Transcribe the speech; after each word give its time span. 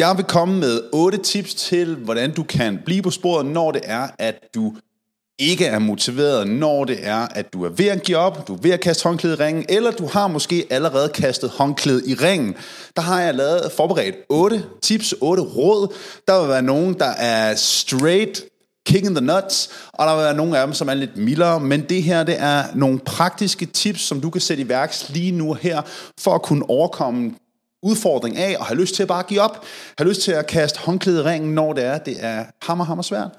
Jeg 0.00 0.16
vil 0.16 0.24
komme 0.24 0.58
med 0.58 0.80
otte 0.92 1.18
tips 1.18 1.54
til, 1.54 1.96
hvordan 1.96 2.34
du 2.34 2.42
kan 2.42 2.78
blive 2.84 3.02
på 3.02 3.10
sporet, 3.10 3.46
når 3.46 3.72
det 3.72 3.80
er, 3.84 4.08
at 4.18 4.34
du 4.54 4.74
ikke 5.38 5.66
er 5.66 5.78
motiveret, 5.78 6.48
når 6.48 6.84
det 6.84 6.98
er, 7.02 7.16
at 7.16 7.52
du 7.52 7.64
er 7.64 7.68
ved 7.68 7.86
at 7.86 8.02
give 8.02 8.16
op, 8.16 8.48
du 8.48 8.54
er 8.54 8.58
ved 8.62 8.70
at 8.70 8.80
kaste 8.80 9.02
håndklædet 9.02 9.40
i 9.40 9.42
ringen, 9.42 9.64
eller 9.68 9.90
du 9.90 10.06
har 10.06 10.28
måske 10.28 10.66
allerede 10.70 11.08
kastet 11.08 11.50
håndklædet 11.50 12.02
i 12.06 12.14
ringen. 12.14 12.54
Der 12.96 13.02
har 13.02 13.20
jeg 13.20 13.34
lavet 13.34 13.72
forberedt 13.76 14.16
otte 14.28 14.64
tips, 14.82 15.14
otte 15.20 15.42
råd. 15.42 15.94
Der 16.28 16.40
vil 16.40 16.48
være 16.48 16.62
nogen, 16.62 16.94
der 16.94 17.10
er 17.10 17.54
straight 17.54 18.44
kick 18.86 19.04
in 19.04 19.14
the 19.14 19.24
nuts, 19.24 19.70
og 19.92 20.06
der 20.06 20.14
vil 20.14 20.24
være 20.24 20.36
nogle 20.36 20.58
af 20.58 20.66
dem, 20.66 20.74
som 20.74 20.88
er 20.88 20.94
lidt 20.94 21.16
mildere, 21.16 21.60
men 21.60 21.80
det 21.80 22.02
her, 22.02 22.22
det 22.22 22.36
er 22.38 22.64
nogle 22.74 22.98
praktiske 22.98 23.66
tips, 23.66 24.00
som 24.00 24.20
du 24.20 24.30
kan 24.30 24.40
sætte 24.40 24.62
i 24.62 24.68
værks 24.68 25.10
lige 25.10 25.32
nu 25.32 25.52
her, 25.52 25.82
for 26.18 26.34
at 26.34 26.42
kunne 26.42 26.70
overkomme 26.70 27.32
udfordring 27.82 28.36
af 28.36 28.56
og 28.58 28.66
have 28.66 28.80
lyst 28.80 28.94
til 28.94 29.02
at 29.02 29.08
bare 29.08 29.22
give 29.22 29.40
op. 29.40 29.64
Have 29.98 30.08
lyst 30.08 30.22
til 30.22 30.32
at 30.32 30.46
kaste 30.46 30.78
håndklædet 30.78 31.20
i 31.20 31.22
ringen, 31.22 31.54
når 31.54 31.72
det 31.72 31.84
er, 31.84 31.98
det 31.98 32.16
er 32.24 32.44
hammer, 32.62 32.84
hammer 32.84 33.02
svært. 33.02 33.30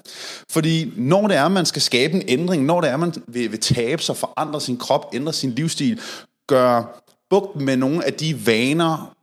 Fordi 0.50 0.92
når 0.96 1.28
det 1.28 1.36
er, 1.36 1.48
man 1.48 1.66
skal 1.66 1.82
skabe 1.82 2.14
en 2.14 2.22
ændring, 2.28 2.64
når 2.64 2.80
det 2.80 2.90
er, 2.90 2.96
man 2.96 3.14
vil, 3.26 3.52
vil 3.52 3.60
tabe 3.60 4.02
sig, 4.02 4.16
forandre 4.16 4.60
sin 4.60 4.76
krop, 4.76 5.14
ændre 5.14 5.32
sin 5.32 5.50
livsstil, 5.50 6.00
gøre 6.48 6.86
bugt 7.30 7.60
med 7.60 7.76
nogle 7.76 8.04
af 8.04 8.14
de 8.14 8.46
vaner 8.46 9.14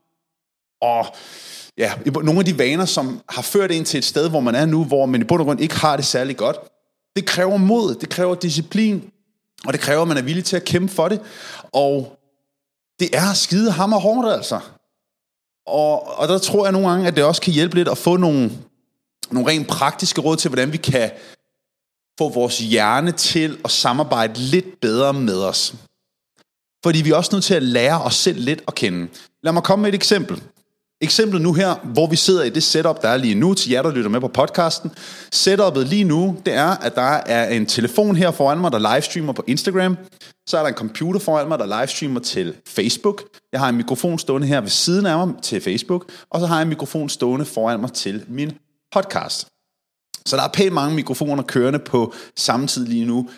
og 0.82 1.06
ja, 1.78 1.94
nogle 2.06 2.40
af 2.40 2.46
de 2.46 2.58
vaner, 2.58 2.86
som 2.86 3.22
har 3.30 3.42
ført 3.42 3.72
ind 3.72 3.86
til 3.86 3.98
et 3.98 4.06
sted, 4.06 4.30
hvor 4.30 4.40
man 4.40 4.56
er 4.56 4.66
nu, 4.66 4.86
hvor 4.86 5.06
man 5.06 5.22
i 5.22 5.24
bund 5.24 5.42
og 5.42 5.46
grund 5.46 5.62
ikke 5.62 5.76
har 5.76 5.96
det 5.96 6.06
særlig 6.06 6.38
godt. 6.38 6.58
Det 7.16 7.26
kræver 7.26 7.58
mod, 7.58 7.96
det 7.96 8.10
kræver 8.10 8.36
disciplin, 8.36 9.12
og 9.66 9.74
det 9.74 9.82
kræver, 9.82 10.02
at 10.02 10.08
man 10.08 10.18
er 10.18 10.22
villig 10.22 10.46
til 10.46 10.56
at 10.56 10.66
kæmpe 10.66 10.94
for 10.94 11.08
det. 11.08 11.22
Og 11.74 12.20
det 13.00 13.10
er 13.14 13.34
skide 13.34 13.72
hammer 13.72 14.00
hårdt, 14.00 14.34
altså. 14.34 14.60
Og, 15.70 16.18
og 16.18 16.28
der 16.28 16.38
tror 16.38 16.66
jeg 16.66 16.72
nogle 16.72 16.90
gange, 16.90 17.08
at 17.08 17.16
det 17.16 17.24
også 17.24 17.42
kan 17.42 17.54
hjælpe 17.54 17.76
lidt 17.76 17.88
at 17.88 17.98
få 17.98 18.18
nogle, 18.18 18.52
nogle 19.32 19.50
rent 19.50 19.68
praktiske 19.68 20.22
råd 20.22 20.38
til, 20.38 20.50
hvordan 20.50 20.72
vi 20.72 20.78
kan 20.78 21.12
få 22.20 22.30
vores 22.30 22.60
hjerne 22.60 23.12
til 23.12 23.58
at 23.66 23.72
samarbejde 23.72 24.40
lidt 24.40 24.82
bedre 24.82 25.14
med 25.14 25.44
os. 25.44 25.74
Fordi 26.84 27.02
vi 27.02 27.12
er 27.12 27.16
også 27.16 27.30
nødt 27.34 27.44
til 27.44 27.54
at 27.54 27.64
lære 27.64 28.02
os 28.02 28.16
selv 28.16 28.40
lidt 28.40 28.62
at 28.68 28.76
kende. 28.76 29.08
Lad 29.44 29.54
mig 29.54 29.64
komme 29.64 29.82
med 29.84 29.90
et 29.90 29.96
eksempel. 29.96 30.42
Eksemplet 31.02 31.42
nu 31.42 31.54
her, 31.54 31.76
hvor 31.84 32.08
vi 32.08 32.16
sidder 32.16 32.44
i 32.44 32.50
det 32.50 32.64
setup, 32.64 33.02
der 33.02 33.10
er 33.10 33.18
lige 33.18 33.36
nu, 33.36 33.54
til 33.54 33.72
jer, 33.72 33.82
der 33.82 33.92
lytter 33.92 34.10
med 34.10 34.22
på 34.22 34.28
podcasten. 34.28 34.92
Setupet 35.32 35.88
lige 35.88 36.04
nu, 36.04 36.38
det 36.46 36.54
er, 36.54 36.70
at 36.70 36.96
der 36.96 37.02
er 37.02 37.50
en 37.50 37.66
telefon 37.66 38.16
her 38.16 38.32
foran 38.32 38.58
mig, 38.58 38.72
der 38.72 38.94
livestreamer 38.94 39.34
på 39.34 39.44
Instagram. 39.48 39.98
Så 40.48 40.58
er 40.58 40.62
der 40.62 40.68
en 40.68 40.76
computer 40.76 41.20
foran 41.20 41.48
mig, 41.48 41.60
der 41.60 41.80
livestreamer 41.80 42.20
til 42.20 42.56
Facebook. 42.68 43.24
Jeg 43.52 43.60
har 43.60 43.70
en 43.70 43.78
mikrofon 43.78 44.20
stående 44.20 44.48
her 44.48 44.62
ved 44.62 44.70
siden 44.70 45.06
af 45.06 45.28
mig 45.28 45.36
til 45.44 45.62
Facebook. 45.62 46.12
Og 46.30 46.40
så 46.40 46.46
har 46.46 46.56
jeg 46.56 46.64
en 46.64 46.70
mikrofon 46.70 47.10
stående 47.10 47.46
foran 47.46 47.80
mig 47.80 47.94
til 47.94 48.26
min 48.28 48.52
podcast. 48.92 49.48
Så 50.26 50.36
der 50.36 50.44
er 50.44 50.52
pænt 50.54 50.74
mange 50.74 50.96
mikrofoner 50.96 51.44
kørende 51.44 51.80
på 51.80 52.14
samme 52.38 52.68
tid 52.68 52.86
lige 52.86 53.06
nu. 53.06 53.30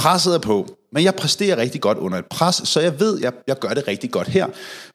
Presset 0.00 0.34
er 0.34 0.38
på. 0.38 0.66
Men 0.92 1.04
jeg 1.04 1.14
præsterer 1.14 1.56
rigtig 1.56 1.80
godt 1.80 1.98
under 1.98 2.18
et 2.18 2.26
pres, 2.26 2.54
så 2.64 2.80
jeg 2.80 3.00
ved, 3.00 3.16
at 3.18 3.24
jeg, 3.24 3.32
jeg 3.46 3.58
gør 3.58 3.68
det 3.68 3.88
rigtig 3.88 4.10
godt 4.10 4.28
her. 4.28 4.46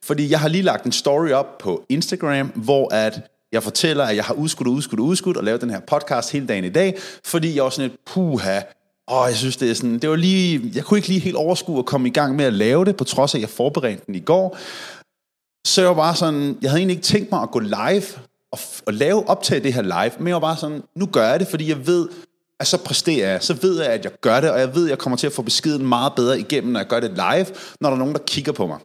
Fordi 0.04 0.32
jeg 0.32 0.40
har 0.40 0.48
lige 0.48 0.62
lagt 0.62 0.86
en 0.86 0.92
story 0.92 1.30
op 1.30 1.58
på 1.58 1.86
Instagram, 1.90 2.48
hvor 2.48 2.94
at 2.94 3.22
jeg 3.52 3.64
fortæller, 3.64 4.04
at 4.04 4.16
jeg 4.16 4.24
har 4.24 4.34
udskudt 4.34 4.68
og 4.68 4.74
udskudt 4.74 5.00
og 5.00 5.06
udskudt 5.06 5.38
og 5.38 5.44
lavet 5.44 5.62
den 5.62 5.70
her 5.70 5.80
podcast 5.80 6.32
hele 6.32 6.48
dagen 6.48 6.64
i 6.64 6.70
dag, 6.70 6.98
fordi 7.26 7.56
jeg 7.56 7.64
var 7.64 7.70
sådan 7.70 7.92
et 7.92 7.98
puha, 8.06 8.62
og 9.08 9.28
jeg 9.28 9.36
synes, 9.36 9.58
det 9.58 9.70
er 9.70 9.74
sådan, 9.74 10.00
det 10.00 10.10
var 10.10 10.16
lige, 10.16 10.72
jeg 10.76 10.84
kunne 10.84 10.98
ikke 10.98 11.08
lige 11.08 11.20
helt 11.20 11.36
overskue 11.36 11.80
at 11.80 11.86
komme 11.86 12.08
i 12.08 12.12
gang 12.12 12.36
med 12.36 12.46
at 12.46 12.54
lave 12.54 12.86
det, 12.86 12.96
på 12.96 13.04
trods 13.04 13.34
af, 13.34 13.38
at 13.38 13.42
jeg 13.42 13.50
forberedte 13.50 14.04
den 14.08 14.16
i 14.16 14.20
går. 14.20 14.58
Så 15.68 15.82
jeg 15.82 15.90
var 15.90 15.96
bare 15.96 16.16
sådan, 16.16 16.58
jeg 16.62 16.70
havde 16.70 16.80
egentlig 16.80 16.96
ikke 16.96 17.08
tænkt 17.08 17.32
mig 17.32 17.42
at 17.42 17.52
gå 17.52 17.60
live 17.60 18.04
og, 18.52 18.60
og 18.86 18.94
lave 18.94 19.30
optage 19.30 19.64
det 19.64 19.74
her 19.74 19.82
live, 19.82 20.12
men 20.20 20.28
jeg 20.28 20.36
var 20.36 20.40
bare 20.40 20.58
sådan, 20.58 20.84
nu 20.96 21.06
gør 21.06 21.30
jeg 21.30 21.40
det, 21.40 21.48
fordi 21.48 21.70
jeg 21.70 21.88
ved, 21.88 22.08
at 22.60 22.68
så 22.68 22.78
præsterer 22.78 23.32
jeg, 23.32 23.44
så 23.44 23.54
ved 23.54 23.82
jeg, 23.82 23.92
at 23.92 24.04
jeg 24.04 24.12
gør 24.22 24.40
det, 24.40 24.52
og 24.52 24.60
jeg 24.60 24.76
ved, 24.76 24.84
at 24.84 24.90
jeg 24.90 24.98
kommer 24.98 25.18
til 25.18 25.28
at 25.28 25.34
få 25.34 25.42
beskeden 25.42 25.88
meget 25.88 26.14
bedre 26.16 26.40
igennem, 26.40 26.72
når 26.74 26.80
jeg 26.80 26.88
gør 26.88 27.00
det 27.00 27.12
live, 27.12 27.46
når 27.82 27.90
der 27.90 27.96
er 27.96 28.00
nogen, 28.00 28.14
der 28.14 28.22
kigger 28.28 28.52
på 28.52 28.68
mig. 28.68 28.80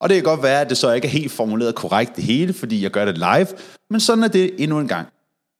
Og 0.00 0.08
det 0.08 0.14
kan 0.14 0.24
godt 0.24 0.42
være, 0.42 0.60
at 0.60 0.70
det 0.70 0.78
så 0.78 0.92
ikke 0.92 1.06
er 1.06 1.12
helt 1.12 1.32
formuleret 1.32 1.74
korrekt 1.74 2.16
det 2.16 2.24
hele, 2.24 2.52
fordi 2.52 2.82
jeg 2.82 2.90
gør 2.90 3.04
det 3.04 3.18
live, 3.18 3.46
men 3.90 4.00
sådan 4.00 4.24
er 4.24 4.28
det 4.28 4.50
endnu 4.58 4.78
en 4.78 4.88
gang. 4.88 5.08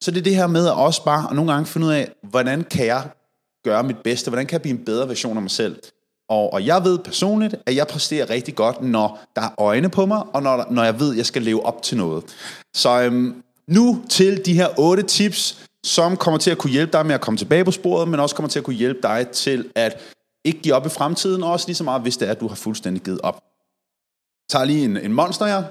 Så 0.03 0.11
det 0.11 0.19
er 0.19 0.23
det 0.23 0.37
her 0.37 0.47
med 0.47 0.67
at 0.67 0.73
også 0.73 1.05
bare 1.05 1.29
og 1.29 1.35
nogle 1.35 1.53
gange 1.53 1.67
finde 1.67 1.87
ud 1.87 1.93
af, 1.93 2.13
hvordan 2.23 2.65
kan 2.65 2.87
jeg 2.87 3.09
gøre 3.65 3.83
mit 3.83 3.97
bedste, 4.05 4.31
hvordan 4.31 4.47
kan 4.47 4.53
jeg 4.53 4.63
blive 4.63 4.79
en 4.79 4.85
bedre 4.85 5.09
version 5.09 5.37
af 5.37 5.43
mig 5.43 5.51
selv. 5.51 5.77
Og, 6.29 6.53
og 6.53 6.67
jeg 6.67 6.85
ved 6.85 6.99
personligt, 6.99 7.55
at 7.67 7.77
jeg 7.77 7.87
præsterer 7.87 8.31
rigtig 8.31 8.55
godt, 8.55 8.83
når 8.83 9.21
der 9.37 9.43
er 9.43 9.61
øjne 9.61 9.89
på 9.89 10.07
mig, 10.07 10.23
og 10.33 10.43
når, 10.43 10.67
når 10.71 10.85
jeg 10.85 11.01
ved, 11.01 11.11
at 11.11 11.17
jeg 11.17 11.27
skal 11.27 11.43
leve 11.43 11.67
op 11.67 11.83
til 11.83 11.97
noget. 11.97 12.25
Så 12.75 13.03
øhm, 13.03 13.43
nu 13.69 14.03
til 14.09 14.47
de 14.47 14.55
her 14.55 14.69
otte 14.79 15.03
tips, 15.03 15.69
som 15.85 16.17
kommer 16.17 16.39
til 16.39 16.51
at 16.51 16.59
kunne 16.59 16.73
hjælpe 16.73 16.93
dig 16.93 17.07
med 17.07 17.15
at 17.15 17.21
komme 17.21 17.39
tilbage 17.39 17.65
på 17.65 17.71
sporet, 17.71 18.09
men 18.09 18.21
også 18.21 18.35
kommer 18.35 18.49
til 18.49 18.59
at 18.59 18.65
kunne 18.65 18.77
hjælpe 18.77 19.03
dig 19.03 19.29
til 19.29 19.73
at 19.75 20.01
ikke 20.45 20.61
give 20.61 20.75
op 20.75 20.87
i 20.87 20.89
fremtiden, 20.89 21.43
og 21.43 21.53
også 21.53 21.69
lige 21.69 21.77
så 21.77 21.85
meget, 21.85 22.03
hvis 22.03 22.17
det 22.17 22.29
er, 22.29 22.33
at 22.33 22.41
du 22.41 22.49
har 22.49 22.55
fuldstændig 22.55 23.03
givet 23.03 23.21
op. 23.21 23.35
Jeg 23.35 24.49
tager 24.49 24.65
lige 24.65 24.85
en, 24.85 24.97
en 24.97 25.13
monster 25.13 25.47
her. 25.47 25.63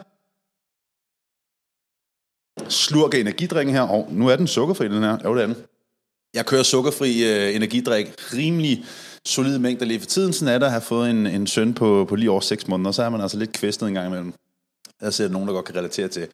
Slurker 2.70 3.18
energidrikken 3.18 3.76
her. 3.76 3.82
Og 3.82 4.08
nu 4.12 4.28
er 4.28 4.36
den 4.36 4.48
sukkerfri, 4.48 4.88
den 4.88 5.04
her. 5.04 5.18
Jo, 5.24 5.36
det 5.36 5.44
er 5.44 5.48
den. 5.48 5.56
Jeg 6.34 6.46
kører 6.46 6.64
sukkerfri 6.64 7.24
øh, 7.32 7.56
energidrik 7.56 8.34
rimelig 8.34 8.86
solid 9.26 9.60
mængder 9.60 9.86
lige 9.86 10.00
for 10.00 10.08
tiden. 10.08 10.34
Sådan 10.34 10.56
er 10.56 10.60
der 10.60 10.66
at 10.66 10.72
have 10.72 10.82
fået 10.82 11.10
en, 11.10 11.28
en 11.28 11.48
søn 11.48 11.74
på, 11.74 12.06
på 12.10 12.16
lige 12.16 12.32
over 12.32 12.42
6 12.42 12.68
måneder, 12.68 12.92
så 12.92 13.04
er 13.04 13.10
man 13.10 13.22
altså 13.22 13.38
lidt 13.38 13.52
kvæstet 13.52 13.88
en 13.88 13.94
gang 13.94 14.08
imellem. 14.08 14.34
Jeg 15.02 15.14
ser 15.14 15.28
nogen, 15.28 15.48
der 15.48 15.54
godt 15.54 15.66
kan 15.66 15.76
relatere 15.76 16.08
til. 16.08 16.28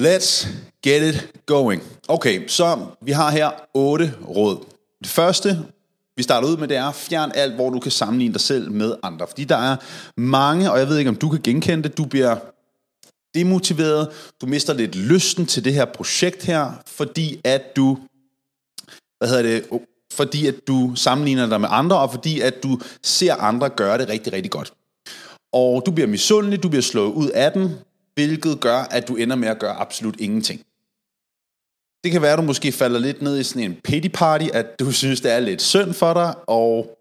Let's 0.00 0.48
get 0.82 1.14
it 1.14 1.46
going. 1.46 1.82
Okay, 2.08 2.48
så 2.48 2.86
vi 3.02 3.12
har 3.12 3.30
her 3.30 3.50
otte 3.74 4.14
råd. 4.28 4.64
Det 5.02 5.10
første, 5.10 5.66
vi 6.16 6.22
starter 6.22 6.48
ud 6.48 6.56
med, 6.56 6.68
det 6.68 6.76
er 6.76 6.92
fjern 6.92 7.32
alt, 7.34 7.54
hvor 7.54 7.70
du 7.70 7.80
kan 7.80 7.90
sammenligne 7.90 8.32
dig 8.32 8.40
selv 8.40 8.70
med 8.70 8.94
andre. 9.02 9.26
Fordi 9.26 9.44
der 9.44 9.56
er 9.56 9.76
mange, 10.16 10.72
og 10.72 10.78
jeg 10.78 10.88
ved 10.88 10.98
ikke, 10.98 11.08
om 11.08 11.16
du 11.16 11.28
kan 11.28 11.40
genkende 11.42 11.82
det, 11.82 11.98
du 11.98 12.04
bliver 12.04 12.36
demotiveret, 13.34 14.08
du 14.40 14.46
mister 14.46 14.72
lidt 14.72 14.94
lysten 14.94 15.46
til 15.46 15.64
det 15.64 15.74
her 15.74 15.84
projekt 15.84 16.44
her, 16.44 16.72
fordi 16.86 17.40
at 17.44 17.76
du, 17.76 17.98
hvad 19.18 19.28
hedder 19.28 19.42
det, 19.42 19.64
oh, 19.70 19.80
fordi 20.12 20.46
at 20.46 20.54
du 20.66 20.92
sammenligner 20.94 21.48
dig 21.48 21.60
med 21.60 21.68
andre, 21.70 21.98
og 21.98 22.10
fordi 22.10 22.40
at 22.40 22.62
du 22.62 22.80
ser 23.02 23.34
andre 23.34 23.70
gøre 23.70 23.98
det 23.98 24.08
rigtig, 24.08 24.32
rigtig 24.32 24.50
godt. 24.50 24.72
Og 25.52 25.82
du 25.86 25.90
bliver 25.90 26.08
misundelig, 26.08 26.62
du 26.62 26.68
bliver 26.68 26.82
slået 26.82 27.12
ud 27.12 27.28
af 27.28 27.52
den, 27.52 27.74
hvilket 28.14 28.60
gør, 28.60 28.78
at 28.78 29.08
du 29.08 29.16
ender 29.16 29.36
med 29.36 29.48
at 29.48 29.58
gøre 29.58 29.74
absolut 29.74 30.20
ingenting. 30.20 30.60
Det 32.04 32.12
kan 32.12 32.22
være, 32.22 32.32
at 32.32 32.38
du 32.38 32.42
måske 32.42 32.72
falder 32.72 33.00
lidt 33.00 33.22
ned 33.22 33.38
i 33.38 33.42
sådan 33.42 33.70
en 33.70 33.80
pity 33.84 34.08
party, 34.14 34.46
at 34.52 34.80
du 34.80 34.92
synes, 35.02 35.20
det 35.20 35.32
er 35.32 35.40
lidt 35.40 35.62
synd 35.62 35.94
for 35.94 36.14
dig, 36.14 36.34
og 36.48 36.98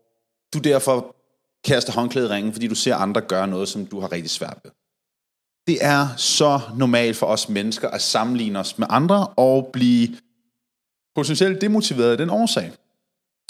du 0.54 0.60
derfor 0.60 1.16
kaster 1.64 1.94
håndklædet 1.94 2.30
i 2.30 2.32
ringen, 2.32 2.54
fordi 2.54 2.68
du 2.68 2.76
ser 2.76 2.96
andre 2.96 3.22
gøre 3.22 3.48
noget, 3.48 3.70
som 3.70 3.86
du 3.86 4.00
har 4.00 4.12
rigtig 4.12 4.30
svært 4.30 4.58
ved. 4.64 4.72
Det 5.68 5.78
er 5.82 6.08
så 6.18 6.60
normalt 6.78 7.18
for 7.18 7.26
os 7.26 7.50
mennesker 7.50 7.90
at 7.90 8.02
sammenligne 8.02 8.60
os 8.60 8.78
med 8.78 8.88
andre 8.90 9.28
og 9.28 9.70
blive 9.74 10.18
potentielt 11.16 11.62
demotiveret 11.62 12.12
af 12.12 12.18
den 12.18 12.30
årsag. 12.30 12.72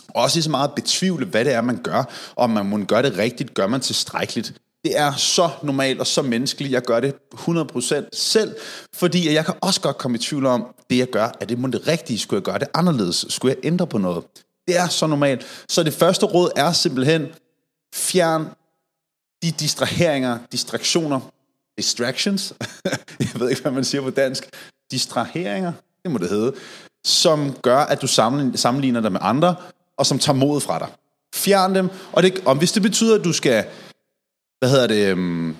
Også 0.07 0.37
lige 0.37 0.43
så 0.43 0.49
meget 0.49 0.75
betvivle, 0.75 1.25
hvad 1.25 1.45
det 1.45 1.53
er, 1.53 1.61
man 1.61 1.83
gør, 1.83 2.03
om 2.35 2.49
man 2.49 2.65
må 2.65 2.85
gøre 2.85 3.03
det 3.03 3.17
rigtigt, 3.17 3.53
gør 3.53 3.67
man 3.67 3.81
tilstrækkeligt. 3.81 4.61
Det 4.83 4.97
er 4.97 5.15
så 5.15 5.49
normalt 5.63 5.99
og 5.99 6.07
så 6.07 6.21
menneskeligt. 6.21 6.71
Jeg 6.71 6.81
gør 6.81 6.99
det 6.99 7.15
100% 7.33 8.09
selv, 8.13 8.55
fordi 8.93 9.33
jeg 9.33 9.45
kan 9.45 9.53
også 9.61 9.81
godt 9.81 9.97
komme 9.97 10.15
i 10.15 10.19
tvivl 10.19 10.45
om, 10.45 10.65
det 10.89 10.97
jeg 10.97 11.07
gør, 11.07 11.31
er 11.39 11.45
det 11.45 11.59
måske 11.59 11.77
det 11.77 11.87
rigtige? 11.87 12.19
Skulle 12.19 12.37
jeg 12.37 12.43
gøre 12.43 12.59
det 12.59 12.67
anderledes? 12.73 13.25
Skulle 13.29 13.55
jeg 13.55 13.65
ændre 13.65 13.87
på 13.87 13.97
noget? 13.97 14.23
Det 14.67 14.77
er 14.77 14.87
så 14.87 15.07
normalt. 15.07 15.65
Så 15.69 15.83
det 15.83 15.93
første 15.93 16.25
råd 16.25 16.51
er 16.55 16.71
simpelthen, 16.71 17.27
fjern 17.93 18.47
de 19.43 19.51
distraheringer, 19.51 20.37
distraktioner, 20.51 21.19
distractions, 21.77 22.53
jeg 23.19 23.39
ved 23.39 23.49
ikke, 23.49 23.61
hvad 23.61 23.71
man 23.71 23.83
siger 23.83 24.01
på 24.01 24.09
dansk, 24.09 24.49
distraheringer, 24.91 25.73
det 26.03 26.11
må 26.11 26.17
det 26.17 26.29
hedde, 26.29 26.53
som 27.05 27.53
gør, 27.61 27.77
at 27.77 28.01
du 28.01 28.07
sammenligner 28.55 29.01
dig 29.01 29.11
med 29.11 29.19
andre, 29.23 29.55
og 29.97 30.05
som 30.05 30.19
tager 30.19 30.37
modet 30.37 30.63
fra 30.63 30.79
dig. 30.79 30.87
Fjern 31.35 31.75
dem, 31.75 31.89
og, 32.11 32.23
det, 32.23 32.41
og 32.45 32.55
hvis 32.55 32.71
det 32.71 32.81
betyder, 32.81 33.19
at 33.19 33.23
du 33.23 33.33
skal 33.33 33.65
hvad 34.61 34.69
hedder 34.69 34.87
det, 34.87 35.07
øhm, 35.07 35.45
um, 35.45 35.55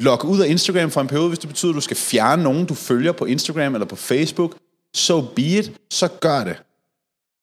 logge 0.00 0.28
ud 0.28 0.40
af 0.40 0.48
Instagram 0.48 0.90
for 0.90 1.00
en 1.00 1.06
periode, 1.06 1.28
hvis 1.28 1.38
det 1.38 1.48
betyder, 1.48 1.72
at 1.72 1.76
du 1.76 1.80
skal 1.80 1.96
fjerne 1.96 2.42
nogen, 2.42 2.66
du 2.66 2.74
følger 2.74 3.12
på 3.12 3.24
Instagram 3.24 3.74
eller 3.74 3.86
på 3.86 3.96
Facebook, 3.96 4.56
so 4.94 5.20
be 5.20 5.42
it, 5.42 5.72
så 5.90 6.08
gør 6.08 6.44
det. 6.44 6.56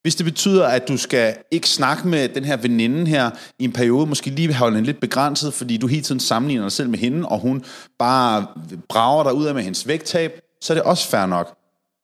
Hvis 0.01 0.15
det 0.15 0.25
betyder, 0.25 0.67
at 0.67 0.87
du 0.87 0.97
skal 0.97 1.35
ikke 1.51 1.69
snakke 1.69 2.07
med 2.07 2.29
den 2.29 2.45
her 2.45 2.57
veninde 2.57 3.07
her 3.07 3.29
i 3.59 3.63
en 3.63 3.71
periode, 3.71 4.05
måske 4.05 4.29
lige 4.29 4.53
holde 4.53 4.77
den 4.77 4.85
lidt 4.85 4.99
begrænset, 4.99 5.53
fordi 5.53 5.77
du 5.77 5.87
hele 5.87 6.01
tiden 6.01 6.19
sammenligner 6.19 6.63
dig 6.63 6.71
selv 6.71 6.89
med 6.89 6.99
hende, 6.99 7.27
og 7.27 7.39
hun 7.39 7.63
bare 7.99 8.47
brager 8.89 9.23
dig 9.23 9.33
ud 9.33 9.45
af 9.45 9.55
med 9.55 9.63
hendes 9.63 9.87
vægttab, 9.87 10.41
så 10.61 10.73
er 10.73 10.75
det 10.75 10.83
også 10.83 11.07
fair 11.07 11.25
nok. 11.25 11.55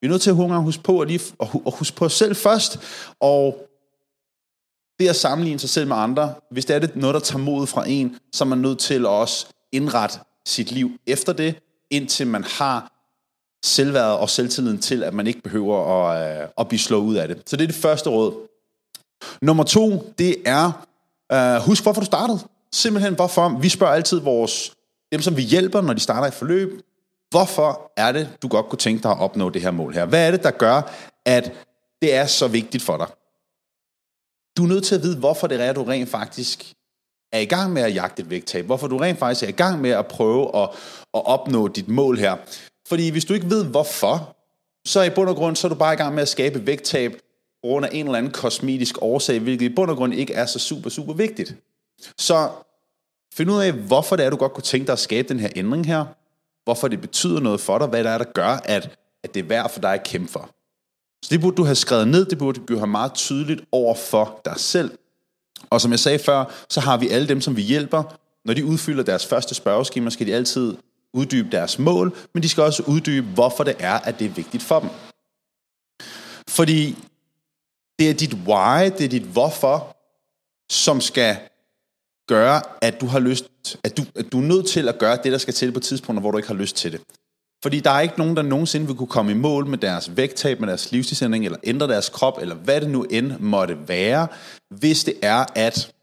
Vi 0.02 0.08
er 0.08 0.12
nødt 0.12 0.22
til 0.22 0.30
at 0.30 0.36
huske 0.36 0.84
på 0.84 1.00
at, 1.00 1.08
lige, 1.08 1.22
at 1.40 1.74
huske 1.78 1.98
på 1.98 2.06
os 2.06 2.14
selv 2.14 2.36
først, 2.36 2.80
og 3.20 3.68
det 5.00 5.10
at 5.10 5.16
sammenligne 5.16 5.60
sig 5.60 5.70
selv 5.70 5.88
med 5.88 5.96
andre, 5.96 6.34
hvis 6.52 6.66
det 6.66 6.76
er 6.76 6.80
det 6.80 6.96
noget, 6.96 7.14
der 7.14 7.20
tager 7.20 7.44
mod 7.44 7.68
fra 7.68 7.90
en, 7.90 8.16
så 8.34 8.44
er 8.44 8.48
man 8.48 8.58
nødt 8.58 8.80
til 8.80 9.00
at 9.00 9.06
også 9.06 9.48
indrette 9.72 10.20
sit 10.46 10.72
liv 10.72 10.92
efter 11.08 11.34
det, 11.34 11.56
indtil 11.90 12.28
man 12.28 12.44
har 12.44 12.92
selvværdet 13.66 14.18
og 14.18 14.30
selvtilliden 14.30 14.80
til, 14.80 15.04
at 15.04 15.14
man 15.14 15.28
ikke 15.28 15.42
behøver 15.42 16.04
at, 16.04 16.42
øh, 16.42 16.48
at 16.58 16.68
blive 16.68 16.80
slået 16.80 17.02
ud 17.02 17.16
af 17.16 17.28
det. 17.28 17.42
Så 17.46 17.58
det 17.58 17.64
er 17.64 17.68
det 17.68 17.76
første 17.76 18.10
råd. 18.10 18.34
Nummer 19.42 19.64
to, 19.64 20.14
det 20.18 20.36
er, 20.46 20.86
øh, 21.32 21.62
husk 21.62 21.84
hvorfor 21.84 22.02
du 22.02 22.06
startede. 22.06 22.40
Simpelthen 22.74 23.16
hvorfor. 23.16 23.50
Vi 23.62 23.70
spørger 23.70 23.94
altid 23.94 24.20
vores, 24.20 24.74
dem 25.12 25.22
som 25.22 25.38
vi 25.38 25.42
hjælper, 25.42 25.82
når 25.82 25.94
de 25.94 26.00
starter 26.00 26.28
et 26.28 26.34
forløb, 26.34 26.82
hvorfor 27.30 27.92
er 27.98 28.12
det, 28.12 28.30
du 28.42 28.48
godt 28.48 28.70
kunne 28.70 28.80
tænke 28.80 29.04
dig 29.04 29.12
at 29.12 29.20
opnå 29.20 29.50
det 29.50 29.62
her 29.62 29.72
mål 29.72 29.94
her? 29.94 30.06
Hvad 30.06 30.28
er 30.28 30.32
det, 30.32 30.44
der 30.44 30.52
gør, 30.52 30.82
at 31.26 31.52
det 32.02 32.14
er 32.14 32.26
så 32.26 32.48
vigtigt 32.48 32.84
for 32.84 32.98
dig? 32.98 33.08
Du 34.58 34.64
er 34.64 34.68
nødt 34.68 34.84
til 34.84 34.96
at 34.96 35.04
vide, 35.04 35.18
hvorfor 35.18 35.48
det 35.48 35.62
er, 35.62 35.70
at 35.70 35.76
du 35.76 35.84
rent 35.84 36.10
faktisk 36.10 36.74
er 37.34 37.40
i 37.40 37.46
gang 37.46 37.74
med 37.74 37.82
at 37.82 37.96
jagte 37.96 38.22
et 38.22 38.30
vægttab. 38.30 38.66
Hvorfor 38.66 38.88
du 38.88 38.98
rent 38.98 39.20
faktisk 39.20 39.44
er 39.44 39.48
i 39.48 39.52
gang 39.52 39.82
med 39.82 39.90
at 39.90 40.08
prøve 40.08 40.58
at, 40.58 40.70
at 41.14 41.26
opnå 41.26 41.68
dit 41.68 41.88
mål 41.88 42.18
her. 42.18 42.38
Fordi 42.88 43.10
hvis 43.10 43.26
du 43.26 43.34
ikke 43.34 43.50
ved 43.50 43.66
hvorfor, 43.66 44.36
så 44.86 45.02
i 45.02 45.10
bund 45.10 45.30
og 45.30 45.36
grund, 45.36 45.56
så 45.56 45.68
er 45.68 45.70
du 45.70 45.76
bare 45.76 45.94
i 45.94 45.98
gang 45.98 46.16
med 46.16 46.22
at 46.22 46.30
skabe 46.30 46.66
vægttab 46.66 47.12
på 47.12 47.68
grund 47.68 47.86
af 47.86 47.90
en 47.94 48.06
eller 48.06 48.18
anden 48.18 48.32
kosmetisk 48.32 49.02
årsag, 49.02 49.40
hvilket 49.40 49.66
i 49.66 49.76
bund 49.76 49.92
og 49.92 49.98
grund 49.98 50.14
ikke 50.14 50.34
er 50.34 50.46
så 50.46 50.60
super, 50.60 50.90
super 50.90 51.14
vigtigt. 51.14 51.56
Så 52.18 52.50
find 53.34 53.52
ud 53.52 53.62
af, 53.62 53.72
hvorfor 53.72 54.16
det 54.16 54.26
er, 54.26 54.30
du 54.30 54.36
godt 54.36 54.54
kunne 54.54 54.64
tænke 54.64 54.88
dig 54.88 54.94
at 54.94 55.00
skabe 55.00 55.28
den 55.28 55.40
her 55.40 55.50
ændring 55.56 55.86
her. 55.86 56.06
Hvorfor 56.64 56.88
det 56.88 57.02
betyder 57.02 57.40
noget 57.40 57.62
for 57.62 57.78
dig. 57.78 57.88
Hvad 57.88 58.04
der 58.04 58.10
er, 58.10 58.18
der 58.18 58.32
gør, 58.34 58.60
at, 58.66 58.98
at 59.24 59.34
det 59.34 59.40
er 59.40 59.48
værd 59.48 59.70
for 59.70 59.82
dig 59.82 59.94
at 59.94 60.04
kæmpe 60.04 60.32
for. 60.32 60.50
Så 61.26 61.30
det 61.32 61.42
burde 61.42 61.58
du 61.58 61.64
have 61.64 61.76
skrevet 61.76 62.08
ned. 62.08 62.26
Det 62.26 62.38
burde 62.38 62.60
du 62.60 62.78
have 62.78 62.88
meget 62.88 63.14
tydeligt 63.14 63.62
over 63.72 63.96
for 63.96 64.42
dig 64.46 64.54
selv. 64.58 64.92
Og 65.70 65.82
som 65.82 65.92
jeg 65.92 66.00
sagde 66.00 66.20
før, 66.20 66.46
så 66.70 66.80
har 66.80 66.98
vi 66.98 67.10
alle 67.10 67.28
dem, 67.28 67.42
som 67.42 67.56
vi 67.56 67.62
hjælper. 67.62 68.04
Når 68.46 68.54
de 68.54 68.66
udfylder 68.66 69.04
deres 69.04 69.26
første 69.26 69.56
spørgeskema, 69.56 70.10
skal 70.10 70.28
de 70.28 70.36
altid 70.36 70.78
uddybe 71.14 71.52
deres 71.52 71.80
mål, 71.80 72.16
men 72.34 72.44
de 72.44 72.50
skal 72.50 72.64
også 72.64 72.84
uddybe, 72.88 73.28
hvorfor 73.28 73.64
det 73.64 73.76
er, 73.80 73.94
at 73.94 74.20
det 74.20 74.26
er 74.26 74.30
vigtigt 74.30 74.64
for 74.64 74.80
dem. 74.80 74.90
Fordi 76.48 76.98
det 78.00 78.10
er 78.10 78.14
dit 78.14 78.34
why, 78.34 78.92
det 78.98 79.06
er 79.06 79.10
dit 79.10 79.24
hvorfor, 79.24 79.96
som 80.70 81.02
skal 81.02 81.38
gøre, 82.28 82.62
at 82.82 83.02
du 83.02 83.06
har 83.06 83.20
lyst, 83.20 83.46
at 83.84 83.98
du, 83.98 84.04
at 84.16 84.32
du 84.32 84.38
er 84.38 84.44
nødt 84.44 84.68
til 84.68 84.90
at 84.90 84.98
gøre 85.00 85.18
det, 85.24 85.32
der 85.32 85.38
skal 85.38 85.54
til 85.54 85.72
på 85.72 85.80
tidspunkter, 85.80 86.22
hvor 86.22 86.32
du 86.32 86.38
ikke 86.38 86.50
har 86.50 86.56
lyst 86.56 86.76
til 86.76 86.92
det. 86.92 87.02
Fordi 87.66 87.80
der 87.80 87.92
er 87.92 88.02
ikke 88.02 88.18
nogen, 88.18 88.36
der 88.36 88.42
nogensinde 88.42 88.88
vil 88.88 88.96
kunne 88.96 89.08
komme 89.08 89.32
i 89.32 89.36
mål 89.36 89.66
med 89.68 89.78
deres 89.78 90.18
vægttab, 90.18 90.60
med 90.60 90.68
deres 90.68 90.92
livsstilsændring, 90.92 91.46
eller 91.46 91.58
ændre 91.64 91.88
deres 91.88 92.10
krop, 92.10 92.38
eller 92.42 92.56
hvad 92.56 92.82
det 92.82 92.90
nu 92.90 93.04
end 93.04 93.34
måtte 93.40 93.78
være, 93.88 94.28
hvis 94.70 95.04
det 95.04 95.14
er, 95.22 95.46
at 95.56 95.94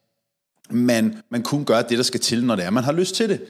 man, 0.70 1.23
man 1.31 1.43
kun 1.43 1.64
gør 1.64 1.82
det, 1.82 1.99
der 1.99 2.05
skal 2.05 2.20
til, 2.20 2.44
når 2.44 2.56
det 2.56 2.64
er, 2.64 2.70
man 2.70 2.85
har 2.85 2.93
lyst 2.93 3.14
til 3.14 3.29
det. 3.29 3.41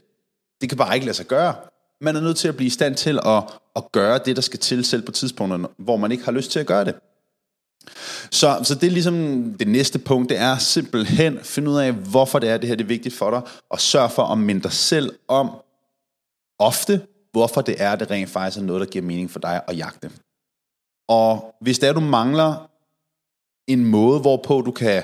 Det 0.61 0.69
kan 0.69 0.77
bare 0.77 0.95
ikke 0.95 1.05
lade 1.05 1.17
sig 1.17 1.25
gøre. 1.25 1.55
Man 2.01 2.15
er 2.15 2.21
nødt 2.21 2.37
til 2.37 2.47
at 2.47 2.55
blive 2.55 2.67
i 2.67 2.69
stand 2.69 2.95
til 2.95 3.19
at, 3.25 3.43
at 3.75 3.91
gøre 3.91 4.19
det, 4.25 4.35
der 4.35 4.41
skal 4.41 4.59
til 4.59 4.85
selv 4.85 5.01
på 5.01 5.11
tidspunkter, 5.11 5.69
hvor 5.77 5.97
man 5.97 6.11
ikke 6.11 6.25
har 6.25 6.31
lyst 6.31 6.51
til 6.51 6.59
at 6.59 6.67
gøre 6.67 6.85
det. 6.85 6.95
Så, 8.31 8.59
så 8.63 8.75
det 8.75 8.87
er 8.87 8.91
ligesom 8.91 9.43
det 9.59 9.67
næste 9.67 9.99
punkt, 9.99 10.29
det 10.29 10.37
er 10.37 10.57
simpelthen 10.57 11.39
finde 11.43 11.71
ud 11.71 11.77
af, 11.77 11.91
hvorfor 11.91 12.39
det 12.39 12.49
er, 12.49 12.57
det 12.57 12.69
her 12.69 12.75
det 12.75 12.83
er 12.83 12.87
vigtigt 12.87 13.15
for 13.15 13.29
dig, 13.29 13.41
og 13.69 13.81
sørg 13.81 14.11
for 14.11 14.23
at 14.23 14.37
minde 14.37 14.63
dig 14.63 14.73
selv 14.73 15.13
om 15.27 15.49
ofte, 16.59 17.01
hvorfor 17.33 17.61
det 17.61 17.75
er, 17.81 17.95
det 17.95 18.11
rent 18.11 18.29
faktisk 18.29 18.57
er 18.57 18.65
noget, 18.65 18.79
der 18.79 18.85
giver 18.85 19.05
mening 19.05 19.31
for 19.31 19.39
dig 19.39 19.61
at 19.67 19.77
jagte. 19.77 20.11
Og 21.07 21.55
hvis 21.61 21.79
der 21.79 21.93
du 21.93 21.99
mangler 21.99 22.69
en 23.67 23.85
måde, 23.85 24.19
hvorpå 24.19 24.61
du 24.61 24.71
kan 24.71 25.03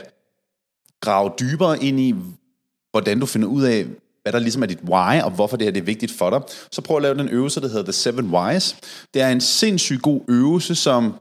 grave 1.02 1.32
dybere 1.40 1.84
ind 1.84 2.00
i, 2.00 2.16
hvordan 2.92 3.20
du 3.20 3.26
finder 3.26 3.48
ud 3.48 3.64
af, 3.64 3.86
hvad 4.22 4.34
der 4.34 4.40
ligesom 4.40 4.64
er 4.64 4.68
dit 4.68 4.82
why, 4.84 5.22
og 5.22 5.32
hvorfor 5.32 5.58
det 5.58 5.66
her 5.66 5.72
det 5.72 5.80
er 5.80 5.86
vigtigt 5.86 6.12
for 6.12 6.30
dig, 6.30 6.42
så 6.72 6.82
prøv 6.82 6.98
at 6.98 7.04
lave 7.04 7.18
den 7.18 7.30
øvelse, 7.30 7.62
der 7.62 7.68
hedder 7.68 7.84
The 7.84 7.94
Seven 7.94 8.34
Whys. 8.34 8.76
Det 9.14 9.22
er 9.22 9.30
en 9.30 9.42
sindssygt 9.42 10.02
god 10.02 10.22
øvelse, 10.28 10.76
som 10.76 11.14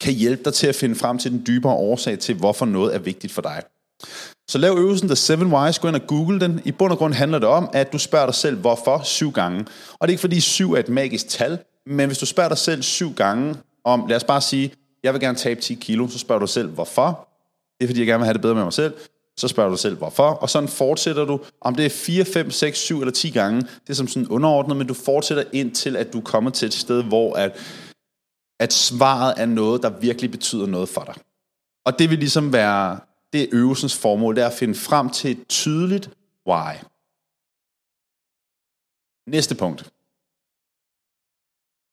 kan 0.00 0.12
hjælpe 0.12 0.42
dig 0.44 0.54
til 0.54 0.66
at 0.66 0.74
finde 0.74 0.94
frem 0.94 1.18
til 1.18 1.30
den 1.30 1.46
dybere 1.46 1.72
årsag 1.72 2.18
til, 2.18 2.34
hvorfor 2.34 2.66
noget 2.66 2.94
er 2.94 2.98
vigtigt 2.98 3.32
for 3.32 3.42
dig. 3.42 3.62
Så 4.48 4.58
lav 4.58 4.76
øvelsen 4.78 5.08
The 5.08 5.16
7 5.16 5.34
Whys, 5.34 5.78
gå 5.78 5.88
ind 5.88 5.96
og 5.96 6.06
google 6.06 6.40
den. 6.40 6.60
I 6.64 6.72
bund 6.72 6.92
og 6.92 6.98
grund 6.98 7.14
handler 7.14 7.38
det 7.38 7.48
om, 7.48 7.70
at 7.72 7.92
du 7.92 7.98
spørger 7.98 8.26
dig 8.26 8.34
selv, 8.34 8.56
hvorfor 8.56 9.00
syv 9.04 9.32
gange. 9.32 9.60
Og 9.92 9.98
det 10.00 10.04
er 10.08 10.08
ikke 10.08 10.20
fordi 10.20 10.40
syv 10.40 10.72
er 10.72 10.78
et 10.78 10.88
magisk 10.88 11.28
tal, 11.28 11.58
men 11.86 12.06
hvis 12.06 12.18
du 12.18 12.26
spørger 12.26 12.48
dig 12.48 12.58
selv 12.58 12.82
syv 12.82 13.14
gange 13.14 13.56
om, 13.84 14.06
lad 14.06 14.16
os 14.16 14.24
bare 14.24 14.40
sige, 14.40 14.72
jeg 15.02 15.12
vil 15.12 15.20
gerne 15.20 15.38
tabe 15.38 15.60
10 15.60 15.74
kilo, 15.74 16.08
så 16.08 16.18
spørger 16.18 16.38
du 16.38 16.44
dig 16.44 16.52
selv, 16.52 16.68
hvorfor? 16.68 17.28
Det 17.78 17.84
er 17.84 17.88
fordi, 17.88 18.00
jeg 18.00 18.06
gerne 18.06 18.18
vil 18.18 18.24
have 18.24 18.32
det 18.32 18.42
bedre 18.42 18.54
med 18.54 18.64
mig 18.64 18.72
selv. 18.72 18.94
Så 19.36 19.48
spørger 19.48 19.68
du 19.68 19.74
dig 19.74 19.80
selv, 19.80 19.96
hvorfor? 19.96 20.28
Og 20.28 20.50
sådan 20.50 20.68
fortsætter 20.68 21.24
du, 21.24 21.40
om 21.60 21.74
det 21.74 21.86
er 21.86 21.90
4, 21.90 22.24
5, 22.24 22.50
6, 22.50 22.78
7 22.78 23.00
eller 23.00 23.12
10 23.12 23.30
gange. 23.30 23.60
Det 23.60 23.90
er 23.90 23.94
som 23.94 24.08
sådan 24.08 24.28
underordnet, 24.28 24.76
men 24.76 24.86
du 24.86 24.94
fortsætter 24.94 25.44
indtil, 25.52 25.96
at 25.96 26.12
du 26.12 26.20
kommer 26.20 26.50
til 26.50 26.66
et 26.66 26.74
sted, 26.74 27.02
hvor 27.02 27.34
at, 27.34 27.56
at 28.60 28.72
svaret 28.72 29.34
er 29.36 29.46
noget, 29.46 29.82
der 29.82 29.90
virkelig 29.90 30.30
betyder 30.30 30.66
noget 30.66 30.88
for 30.88 31.00
dig. 31.00 31.14
Og 31.86 31.98
det 31.98 32.10
vil 32.10 32.18
ligesom 32.18 32.52
være, 32.52 32.98
det 33.32 33.42
er 33.42 33.46
øvelsens 33.52 33.96
formål, 33.96 34.36
det 34.36 34.42
er 34.42 34.46
at 34.46 34.52
finde 34.52 34.74
frem 34.74 35.10
til 35.10 35.30
et 35.30 35.48
tydeligt 35.48 36.10
why. 36.46 36.74
Næste 39.26 39.54
punkt, 39.54 39.92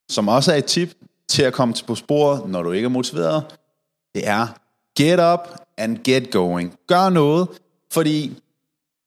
som 0.09 0.27
også 0.27 0.53
er 0.53 0.55
et 0.55 0.65
tip 0.65 0.95
til 1.27 1.43
at 1.43 1.53
komme 1.53 1.73
til 1.73 1.85
på 1.85 1.95
sporet, 1.95 2.49
når 2.49 2.63
du 2.63 2.71
ikke 2.71 2.85
er 2.85 2.89
motiveret, 2.89 3.57
det 4.15 4.27
er 4.27 4.47
get 4.97 5.19
up 5.19 5.55
and 5.77 5.97
get 6.03 6.31
going. 6.31 6.79
Gør 6.87 7.09
noget, 7.09 7.47
fordi 7.91 8.41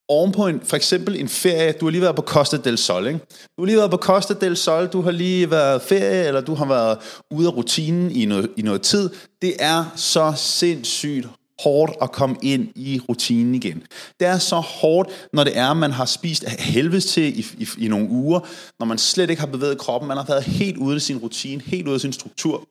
ovenpå 0.09 0.47
en, 0.47 0.61
for 0.61 0.77
eksempel 0.77 1.21
en 1.21 1.29
ferie, 1.29 1.73
du 1.73 1.85
har 1.85 1.91
lige 1.91 2.03
været 2.03 2.17
på 2.17 2.23
Costa 2.23 2.57
del 2.57 2.79
Sol, 2.79 3.07
ikke? 3.07 3.19
Du 3.57 3.63
har 3.63 3.67
lige 3.67 3.79
været 3.79 3.91
på 3.91 3.97
Costa 3.97 4.35
del 4.35 4.57
Sol, 4.57 4.87
du 4.87 5.01
har 5.01 5.11
lige 5.11 5.51
været 5.51 5.83
ferie, 5.83 6.27
eller 6.27 6.41
du 6.41 6.55
har 6.55 6.67
været 6.67 6.99
ude 7.31 7.49
af 7.49 7.57
rutinen 7.57 8.11
i 8.11 8.25
noget, 8.25 8.51
i 8.57 8.63
noget 8.63 8.83
tid. 8.83 9.11
Det 9.43 9.55
er 9.59 9.85
så 9.97 10.33
sindssygt 10.37 11.29
hårdt 11.63 11.93
at 12.03 12.13
komme 12.13 12.37
ind 12.43 12.69
i 12.75 13.01
rutinen 13.09 13.55
igen. 13.55 13.83
Det 14.21 14.29
er 14.29 14.39
så 14.39 14.57
hårdt, 14.57 15.29
når 15.33 15.45
det 15.45 15.59
er, 15.59 15.75
man 15.75 15.93
har 15.93 16.05
spist 16.05 16.49
helvedes 16.49 17.07
til 17.07 17.39
i, 17.39 17.47
i, 17.59 17.69
i 17.79 17.89
nogle 17.89 18.09
uger, 18.09 18.41
når 18.79 18.87
man 18.87 18.99
slet 18.99 19.31
ikke 19.31 19.41
har 19.41 19.47
bevæget 19.47 19.79
kroppen, 19.79 20.09
man 20.09 20.17
har 20.17 20.25
været 20.25 20.45
helt 20.45 20.77
ude 20.77 20.95
af 20.95 21.01
sin 21.01 21.19
rutine, 21.19 21.63
helt 21.67 21.87
ude 21.87 21.95
af 21.95 22.01
sin 22.01 22.13
struktur. 22.13 22.69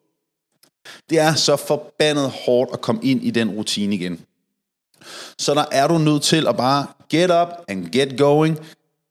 Det 1.09 1.19
er 1.19 1.33
så 1.33 1.55
forbandet 1.55 2.29
hårdt 2.45 2.69
at 2.73 2.81
komme 2.81 3.01
ind 3.03 3.23
i 3.23 3.31
den 3.31 3.49
rutine 3.49 3.95
igen. 3.95 4.19
Så 5.37 5.53
der 5.53 5.65
er 5.71 5.87
du 5.87 5.97
nødt 5.97 6.23
til 6.23 6.47
at 6.47 6.57
bare 6.57 6.85
get 7.09 7.31
up 7.31 7.47
and 7.67 7.85
get 7.85 8.17
going, 8.17 8.59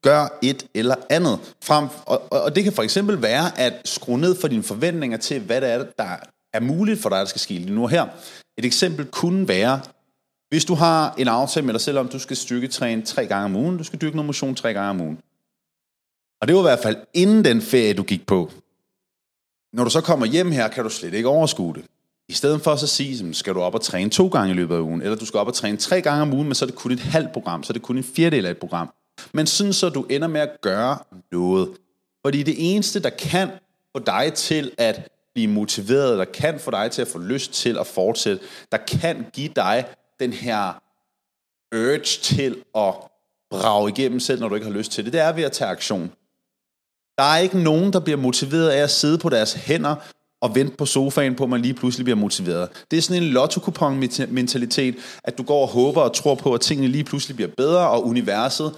gør 0.03 0.39
et 0.43 0.67
eller 0.75 0.95
andet. 1.11 1.39
Frem, 1.63 1.89
og, 2.07 2.23
og 2.31 2.57
det 2.57 2.65
kan 2.65 2.73
for 2.73 2.83
eksempel 2.83 3.23
være 3.23 3.59
at 3.59 3.73
skrue 3.85 4.19
ned 4.19 4.41
for 4.41 4.49
dine 4.49 4.63
forventninger 4.63 5.19
til, 5.19 5.41
hvad 5.41 5.61
det 5.61 5.71
er, 5.71 5.85
der 5.99 6.17
er 6.53 6.61
muligt 6.61 7.03
for 7.03 7.09
dig, 7.09 7.19
der 7.19 7.25
skal 7.25 7.41
ske 7.41 7.55
lige 7.55 7.75
nu 7.75 7.87
her. 7.87 8.07
Et 8.61 8.65
eksempel 8.65 9.07
kunne 9.07 9.49
være, 9.49 9.81
hvis 10.49 10.65
du 10.65 10.75
har 10.75 11.15
en 11.19 11.29
aftale 11.29 11.67
med 11.67 11.75
dig 11.75 11.81
selv 11.81 11.99
om, 11.99 12.09
du 12.09 12.19
skal 12.19 12.37
styrketræne 12.37 13.03
tre 13.03 13.27
gange 13.27 13.45
om 13.45 13.57
ugen, 13.57 13.79
du 13.79 13.85
skal 13.85 14.01
dyrke 14.01 14.17
noget 14.17 14.27
motion 14.27 14.55
tre 14.55 14.73
gange 14.73 14.91
om 14.91 15.01
ugen. 15.01 15.19
Og 16.41 16.49
det 16.49 16.55
var 16.55 16.61
i 16.61 16.69
hvert 16.71 16.83
fald 16.83 16.97
inden 17.15 17.45
den 17.45 17.63
ferie, 17.63 17.95
du 17.95 18.03
gik 18.03 18.27
på. 18.27 18.51
Når 19.73 19.85
du 19.85 19.91
så 19.91 20.01
kommer 20.01 20.27
hjem 20.27 20.53
her, 20.53 20.69
kan 20.69 20.85
du 20.85 20.91
slet 20.91 21.15
ikke 21.15 21.29
overskue 21.29 21.75
det. 21.75 21.85
I 22.29 22.33
stedet 22.33 22.63
for 22.63 22.71
at 22.71 22.79
så 22.79 22.87
sige, 22.87 23.35
skal 23.35 23.55
du 23.55 23.61
op 23.61 23.75
og 23.75 23.81
træne 23.81 24.11
to 24.11 24.29
gange 24.29 24.51
i 24.51 24.55
løbet 24.55 24.75
af 24.75 24.81
ugen, 24.81 25.03
eller 25.03 25.17
du 25.17 25.27
skal 25.27 25.41
op 25.41 25.47
og 25.47 25.55
træne 25.55 25.77
tre 25.77 26.01
gange 26.01 26.23
om 26.23 26.33
ugen, 26.33 26.47
men 26.47 26.55
så 26.55 26.65
er 26.65 26.67
det 26.67 26.77
kun 26.77 26.93
et 26.93 27.01
halvt 27.01 27.33
program, 27.33 27.63
så 27.63 27.71
er 27.71 27.73
det 27.73 27.83
kun 27.83 27.97
en 27.97 28.05
fjerdedel 28.05 28.47
af 28.47 28.51
et 28.51 28.59
program. 28.59 28.91
Men 29.35 29.47
sådan 29.47 29.73
så 29.73 29.89
du 29.89 30.03
ender 30.03 30.29
med 30.29 30.41
at 30.41 30.61
gøre 30.61 30.99
noget. 31.33 31.69
Fordi 32.25 32.43
det 32.43 32.55
eneste, 32.59 33.01
der 33.01 33.11
kan 33.11 33.51
få 33.97 34.03
dig 34.07 34.33
til 34.35 34.73
at 34.79 35.09
blive 35.35 35.49
motiveret, 35.49 36.19
der 36.19 36.25
kan 36.25 36.61
få 36.61 36.71
dig 36.71 36.91
til 36.91 37.03
at 37.03 37.09
få 37.09 37.19
lyst 37.19 37.53
til 37.53 37.79
at 37.79 37.87
fortsætte, 37.87 38.45
der 38.73 38.79
kan 38.79 39.27
give 39.33 39.51
dig 39.57 39.85
den 40.21 40.33
her 40.33 40.83
urge 41.75 41.99
til 42.23 42.57
at 42.75 42.95
brage 43.51 43.91
igennem 43.91 44.21
selv, 44.21 44.41
når 44.41 44.49
du 44.49 44.55
ikke 44.55 44.67
har 44.67 44.75
lyst 44.75 44.93
til 44.93 45.05
det, 45.05 45.13
det 45.13 45.21
er 45.21 45.33
ved 45.33 45.45
at 45.45 45.53
tage 45.53 45.71
aktion. 45.71 46.13
Der 47.19 47.25
er 47.25 47.39
ikke 47.39 47.59
nogen, 47.59 47.93
der 47.93 48.01
bliver 48.01 48.17
motiveret 48.17 48.69
af 48.69 48.83
at 48.83 48.91
sidde 48.91 49.19
på 49.19 49.29
deres 49.29 49.53
hænder 49.53 49.95
og 50.41 50.55
vente 50.55 50.77
på 50.77 50.87
sofaen 50.87 51.35
på, 51.35 51.43
at 51.45 51.51
man 51.51 51.63
lige 51.63 51.75
pludselig 51.75 52.05
bliver 52.05 52.17
motiveret. 52.17 52.69
Det 52.91 52.97
er 52.97 53.03
sådan 53.03 53.23
en 53.23 53.29
lotto 53.29 53.61
mentalitet 54.29 54.97
at 55.25 55.39
du 55.39 55.43
går 55.43 55.63
og 55.63 55.69
håber 55.69 56.01
og 56.01 56.15
tror 56.15 56.35
på, 56.35 56.55
at 56.55 56.61
tingene 56.61 56.89
lige 56.89 57.05
pludselig 57.05 57.37
bliver 57.37 57.51
bedre, 57.57 57.91
og 57.91 58.07
universet 58.07 58.75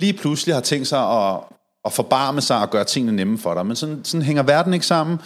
lige 0.00 0.12
pludselig 0.12 0.54
har 0.54 0.62
tænkt 0.62 0.88
sig 0.88 0.98
at, 0.98 1.40
at 1.84 1.92
forbarme 1.92 2.40
sig 2.40 2.60
og 2.60 2.70
gøre 2.70 2.84
tingene 2.84 3.16
nemme 3.16 3.38
for 3.38 3.54
dig. 3.54 3.66
Men 3.66 3.76
sådan, 3.76 4.04
sådan 4.04 4.24
hænger 4.24 4.42
verden 4.42 4.74
ikke 4.74 4.86
sammen. 4.86 5.18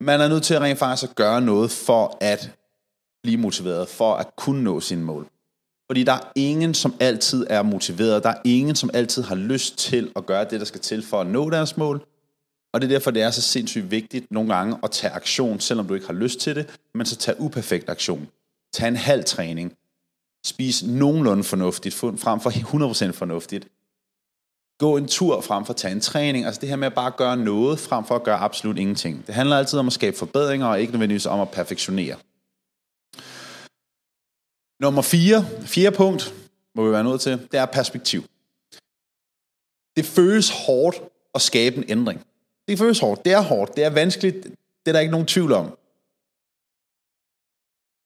Man 0.00 0.20
er 0.20 0.28
nødt 0.28 0.42
til 0.42 0.54
at 0.54 0.60
rent 0.60 0.78
faktisk 0.78 1.10
at 1.10 1.16
gøre 1.16 1.40
noget 1.40 1.70
for 1.70 2.18
at 2.20 2.50
blive 3.22 3.36
motiveret, 3.36 3.88
for 3.88 4.14
at 4.14 4.36
kunne 4.36 4.64
nå 4.64 4.80
sine 4.80 5.02
mål. 5.02 5.26
Fordi 5.90 6.02
der 6.04 6.12
er 6.12 6.32
ingen, 6.34 6.74
som 6.74 6.94
altid 7.00 7.46
er 7.50 7.62
motiveret. 7.62 8.22
Der 8.22 8.28
er 8.28 8.40
ingen, 8.44 8.76
som 8.76 8.90
altid 8.94 9.22
har 9.22 9.34
lyst 9.34 9.78
til 9.78 10.12
at 10.16 10.26
gøre 10.26 10.44
det, 10.44 10.60
der 10.60 10.66
skal 10.66 10.80
til 10.80 11.02
for 11.02 11.20
at 11.20 11.26
nå 11.26 11.50
deres 11.50 11.76
mål. 11.76 12.06
Og 12.72 12.80
det 12.80 12.86
er 12.86 12.94
derfor, 12.94 13.10
det 13.10 13.22
er 13.22 13.30
så 13.30 13.42
sindssygt 13.42 13.90
vigtigt 13.90 14.30
nogle 14.30 14.54
gange 14.54 14.78
at 14.82 14.90
tage 14.90 15.12
aktion, 15.12 15.60
selvom 15.60 15.88
du 15.88 15.94
ikke 15.94 16.06
har 16.06 16.14
lyst 16.14 16.40
til 16.40 16.56
det, 16.56 16.78
men 16.94 17.06
så 17.06 17.16
tage 17.16 17.40
uperfekt 17.40 17.88
aktion. 17.88 18.28
Tag 18.72 18.88
en 18.88 18.96
halv 18.96 19.24
træning. 19.24 19.76
Spis 20.46 20.82
nogenlunde 20.82 21.44
fornuftigt, 21.44 21.94
frem 21.94 22.40
for 22.40 22.50
100% 22.50 23.10
fornuftigt 23.10 23.68
gå 24.80 24.96
en 24.96 25.08
tur 25.08 25.40
frem 25.40 25.64
for 25.64 25.72
at 25.72 25.76
tage 25.76 25.92
en 25.92 26.00
træning. 26.00 26.46
Altså 26.46 26.60
det 26.60 26.68
her 26.68 26.76
med 26.76 26.86
at 26.86 26.94
bare 26.94 27.10
gøre 27.10 27.36
noget 27.36 27.78
frem 27.78 28.04
for 28.04 28.14
at 28.14 28.22
gøre 28.22 28.38
absolut 28.38 28.78
ingenting. 28.78 29.26
Det 29.26 29.34
handler 29.34 29.58
altid 29.58 29.78
om 29.78 29.86
at 29.86 29.92
skabe 29.92 30.16
forbedringer, 30.16 30.66
og 30.66 30.80
ikke 30.80 30.92
nødvendigvis 30.92 31.26
om 31.26 31.40
at 31.40 31.50
perfektionere. 31.50 32.16
Nummer 34.80 35.02
4, 35.02 35.44
fjerde 35.62 35.96
punkt, 35.96 36.34
må 36.74 36.84
vi 36.84 36.92
være 36.92 37.04
nødt 37.04 37.20
til, 37.20 37.48
det 37.52 37.60
er 37.60 37.66
perspektiv. 37.66 38.22
Det 39.96 40.06
føles 40.06 40.50
hårdt 40.66 41.02
at 41.34 41.40
skabe 41.40 41.76
en 41.76 41.84
ændring. 41.88 42.26
Det 42.68 42.78
føles 42.78 43.00
hårdt, 43.00 43.24
det 43.24 43.32
er 43.32 43.40
hårdt, 43.40 43.76
det 43.76 43.84
er 43.84 43.90
vanskeligt, 43.90 44.44
det 44.44 44.86
er 44.86 44.92
der 44.92 45.00
ikke 45.00 45.10
nogen 45.10 45.26
tvivl 45.26 45.52
om. 45.52 45.78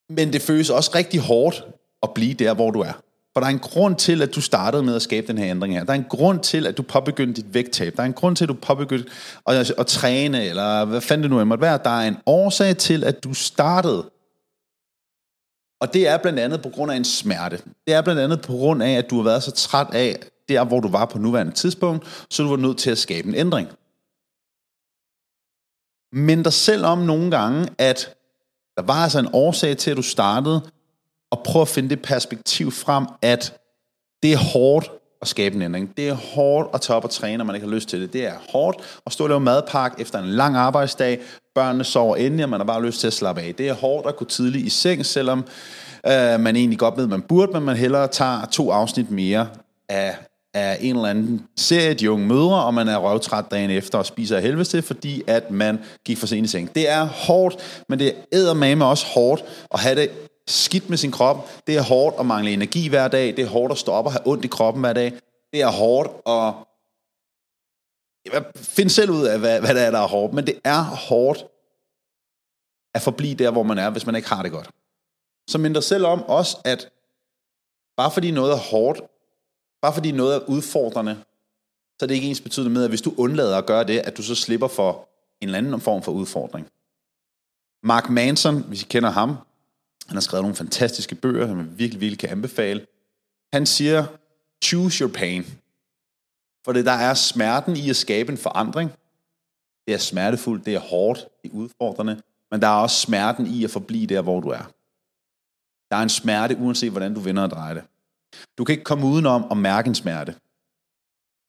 Men 0.09 0.33
det 0.33 0.43
føles 0.43 0.71
også 0.71 0.91
rigtig 0.95 1.21
hårdt 1.21 1.65
at 2.03 2.15
blive 2.15 2.35
der, 2.35 2.55
hvor 2.55 2.71
du 2.71 2.81
er. 2.81 2.93
For 3.35 3.41
der 3.41 3.47
er 3.47 3.51
en 3.51 3.59
grund 3.59 3.97
til, 3.97 4.23
at 4.23 4.35
du 4.35 4.41
startede 4.41 4.83
med 4.83 4.95
at 4.95 5.03
skabe 5.03 5.27
den 5.27 5.39
her 5.39 5.51
ændring 5.51 5.75
her. 5.75 5.85
Der 5.85 5.93
er 5.93 5.97
en 5.97 6.07
grund 6.09 6.41
til, 6.41 6.67
at 6.67 6.77
du 6.77 6.83
påbegyndte 6.83 7.43
dit 7.43 7.55
vægttab. 7.55 7.97
Der 7.97 8.03
er 8.03 8.07
en 8.07 8.13
grund 8.13 8.37
til, 8.37 8.45
at 8.45 8.49
du 8.49 8.55
påbegyndte 8.55 9.11
at, 9.47 9.71
at 9.79 9.87
træne, 9.87 10.45
eller 10.45 10.85
hvad 10.85 11.01
fanden 11.01 11.23
det 11.23 11.31
nu 11.31 11.45
måtte 11.45 11.63
være. 11.63 11.79
Der 11.85 11.91
er 11.91 12.09
en 12.09 12.17
årsag 12.27 12.77
til, 12.77 13.05
at 13.05 13.25
du 13.25 13.35
startede. 13.35 14.11
Og 15.81 15.95
det 15.95 16.09
er 16.09 16.17
blandt 16.17 16.39
andet 16.39 16.63
på 16.63 16.69
grund 16.69 16.93
af 16.93 16.97
en 16.97 17.05
smerte. 17.05 17.57
Det 17.87 17.95
er 17.95 18.03
blandt 18.03 18.21
andet 18.21 18.41
på 18.41 18.53
grund 18.53 18.83
af, 18.83 18.93
at 18.93 19.11
du 19.11 19.17
har 19.17 19.23
været 19.23 19.43
så 19.43 19.51
træt 19.51 19.87
af, 19.93 20.17
der 20.49 20.65
hvor 20.65 20.81
du 20.81 20.89
var 20.89 21.05
på 21.05 21.19
nuværende 21.19 21.53
tidspunkt, 21.53 22.27
så 22.31 22.43
du 22.43 22.49
var 22.49 22.57
nødt 22.57 22.79
til 22.79 22.91
at 22.91 22.99
skabe 22.99 23.29
en 23.29 23.35
ændring. 23.35 23.69
Men 26.13 26.43
dig 26.43 26.53
selv 26.53 26.85
om 26.85 26.99
nogle 26.99 27.31
gange, 27.31 27.69
at 27.79 28.15
der 28.77 28.83
var 28.83 28.95
altså 28.95 29.19
en 29.19 29.29
årsag 29.33 29.77
til, 29.77 29.91
at 29.91 29.97
du 29.97 30.03
startede, 30.03 30.61
og 31.35 31.43
prøve 31.43 31.63
at 31.63 31.69
finde 31.69 31.89
det 31.89 32.03
perspektiv 32.03 32.71
frem, 32.71 33.07
at 33.23 33.59
det 34.23 34.33
er 34.33 34.37
hårdt 34.37 34.91
at 35.23 35.29
skabe 35.29 35.57
en 35.57 35.63
ændring. 35.63 35.97
Det 35.97 36.09
er 36.09 36.15
hårdt 36.15 36.69
at 36.75 36.81
tage 36.81 36.97
op 36.97 37.05
og 37.05 37.11
træne, 37.11 37.37
når 37.37 37.45
man 37.45 37.55
ikke 37.55 37.67
har 37.67 37.75
lyst 37.75 37.89
til 37.89 38.01
det. 38.01 38.13
Det 38.13 38.27
er 38.27 38.33
hårdt 38.53 39.01
at 39.07 39.13
stå 39.13 39.25
og 39.25 39.29
lave 39.29 39.41
madpakke 39.41 40.03
efter 40.03 40.19
en 40.19 40.29
lang 40.29 40.57
arbejdsdag. 40.57 41.21
Børnene 41.55 41.85
sover 41.85 42.17
endelig, 42.17 42.45
og 42.45 42.51
man 42.51 42.61
har 42.61 42.65
bare 42.65 42.87
lyst 42.87 43.01
til 43.01 43.07
at 43.07 43.13
slappe 43.13 43.43
af. 43.43 43.55
Det 43.55 43.69
er 43.69 43.73
hårdt 43.73 44.07
at 44.07 44.17
gå 44.17 44.25
tidligt 44.25 44.67
i 44.67 44.69
seng, 44.69 45.07
selvom 45.07 45.39
øh, 46.07 46.41
man 46.41 46.57
egentlig 46.57 46.79
godt 46.79 46.97
ved, 46.97 47.05
at 47.05 47.11
man 47.11 47.23
burde, 47.23 47.53
men 47.53 47.63
man 47.63 47.77
hellere 47.77 48.09
tager 48.09 48.47
to 48.53 48.71
afsnit 48.71 49.11
mere 49.11 49.49
af, 49.89 50.17
af 50.55 50.79
en 50.81 50.97
eller 50.97 51.09
anden 51.09 51.43
serie, 51.57 51.95
de 51.95 52.11
unge 52.11 52.27
mødre, 52.27 52.65
og 52.65 52.75
man 52.75 52.89
er 52.89 52.97
røvtræt 52.97 53.45
dagen 53.51 53.71
efter 53.71 53.99
og 53.99 54.07
spiser 54.07 54.37
af 54.37 54.43
helvede 54.43 54.65
til, 54.65 54.83
fordi 54.83 55.23
at 55.27 55.51
man 55.51 55.79
gik 56.05 56.19
for 56.19 56.27
sent 56.27 56.47
i 56.47 56.49
seng. 56.49 56.75
Det 56.75 56.89
er 56.89 57.05
hårdt, 57.05 57.85
men 57.89 57.99
det 57.99 58.15
er 58.33 58.55
med 58.55 58.87
også 58.87 59.07
hårdt 59.07 59.45
at 59.75 59.81
have 59.81 59.97
det 59.97 60.11
skidt 60.49 60.91
med 60.91 60.99
sin 60.99 61.11
krop. 61.11 61.49
Det 61.67 61.77
er 61.77 61.83
hårdt 61.83 62.17
at 62.21 62.27
mangle 62.27 62.53
energi 62.53 62.89
hver 62.89 63.09
dag. 63.09 63.37
Det 63.37 63.45
er 63.45 63.49
hårdt 63.49 63.73
at 63.73 63.79
stå 63.79 63.93
op 63.93 64.07
og 64.07 64.13
have 64.13 64.27
ondt 64.27 64.45
i 64.45 64.49
kroppen 64.49 64.83
hver 64.83 64.93
dag. 64.93 65.13
Det 65.53 65.63
er 65.63 65.71
hårdt 65.71 66.11
at 66.27 66.55
finde 68.57 68.91
selv 68.91 69.11
ud 69.11 69.27
af, 69.27 69.39
hvad, 69.39 69.61
hvad 69.61 69.75
det 69.75 69.83
er, 69.83 69.91
der 69.91 69.99
er 69.99 70.09
hårdt. 70.09 70.33
Men 70.35 70.47
det 70.47 70.61
er 70.65 70.83
hårdt 70.83 71.47
at 72.95 73.03
forblive 73.03 73.35
der, 73.35 73.51
hvor 73.51 73.63
man 73.63 73.79
er, 73.79 73.91
hvis 73.91 74.07
man 74.07 74.17
ikke 74.17 74.29
har 74.29 74.43
det 74.43 74.53
godt. 74.53 74.71
Så 75.51 75.59
minder 75.59 75.81
selv 75.81 76.07
om 76.07 76.23
også, 76.23 76.59
at 76.65 76.91
bare 77.97 78.11
fordi 78.11 78.31
noget 78.31 78.53
er 78.53 78.57
hårdt, 78.57 79.01
bare 79.83 79.95
fordi 79.95 80.13
noget 80.13 80.35
er 80.35 80.49
udfordrende, 80.49 81.15
så 81.99 82.05
er 82.05 82.07
det 82.07 82.15
ikke 82.15 82.29
ens 82.29 82.41
betydende 82.41 82.71
med, 82.71 82.85
at 82.85 82.91
hvis 82.91 83.03
du 83.03 83.15
undlader 83.17 83.59
at 83.59 83.67
gøre 83.67 83.85
det, 83.85 83.99
at 83.99 84.17
du 84.17 84.23
så 84.23 84.35
slipper 84.35 84.69
for 84.69 85.09
en 85.41 85.49
eller 85.49 85.59
anden 85.59 85.81
form 85.81 86.03
for 86.03 86.13
udfordring. 86.13 86.67
Mark 87.83 88.11
Manson, 88.11 88.63
hvis 88.63 88.83
I 88.83 88.87
kender 88.87 89.11
ham, 89.11 89.37
han 90.07 90.17
har 90.17 90.21
skrevet 90.21 90.45
nogle 90.45 90.57
fantastiske 90.57 91.15
bøger, 91.15 91.47
som 91.47 91.59
jeg 91.59 91.79
virkelig, 91.79 92.01
virkelig 92.01 92.19
kan 92.19 92.31
anbefale. 92.31 92.87
Han 93.53 93.67
siger, 93.67 94.07
choose 94.65 95.05
your 95.05 95.13
pain. 95.13 95.45
For 96.65 96.73
det 96.73 96.85
der 96.85 96.93
er 96.93 97.15
smerten 97.15 97.77
i 97.77 97.91
at 97.91 97.97
skabe 97.97 98.33
en 98.33 98.39
forandring. 98.39 98.91
Det 99.87 99.95
er 99.95 99.99
smertefuldt, 99.99 100.67
det 100.67 100.75
er 100.75 100.79
hårdt, 100.79 101.29
det 101.43 101.51
er 101.51 101.55
udfordrende, 101.55 102.23
men 102.51 102.63
der 102.63 102.69
er 102.69 102.83
også 102.83 103.01
smerten 103.01 103.47
i 103.47 103.65
at 103.65 103.71
forblive 103.71 104.07
der, 104.07 104.23
hvor 104.23 104.41
du 104.41 104.49
er. 104.49 104.73
Der 105.91 105.97
er 105.97 106.03
en 106.03 106.09
smerte, 106.09 106.57
uanset 106.57 106.91
hvordan 106.91 107.15
du 107.15 107.21
vender 107.21 107.43
og 107.43 107.51
drejer 107.51 107.75
det. 107.75 107.85
Du 108.59 108.65
kan 108.65 108.73
ikke 108.73 108.85
komme 108.85 109.07
udenom 109.07 109.47
at 109.51 109.57
mærke 109.57 109.89
en 109.89 109.95
smerte. 109.95 110.35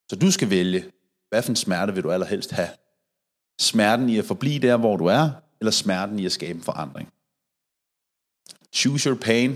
Så 0.10 0.16
du 0.16 0.32
skal 0.32 0.50
vælge, 0.50 0.92
hvad 1.30 1.44
for 1.44 1.50
en 1.50 1.56
smerte 1.56 1.94
vil 1.94 2.04
du 2.04 2.12
allerhelst 2.12 2.52
have? 2.52 2.70
Smerten 3.60 4.10
i 4.10 4.18
at 4.18 4.26
forblive 4.26 4.60
der, 4.60 4.78
hvor 4.78 4.98
du 4.98 5.06
er, 5.06 5.30
eller 5.60 5.72
smerten 5.72 6.20
i 6.20 6.26
at 6.26 6.32
skabe 6.32 6.58
en 6.58 6.64
forandring? 6.64 7.10
Choose 8.76 9.10
your 9.10 9.18
pain. 9.30 9.52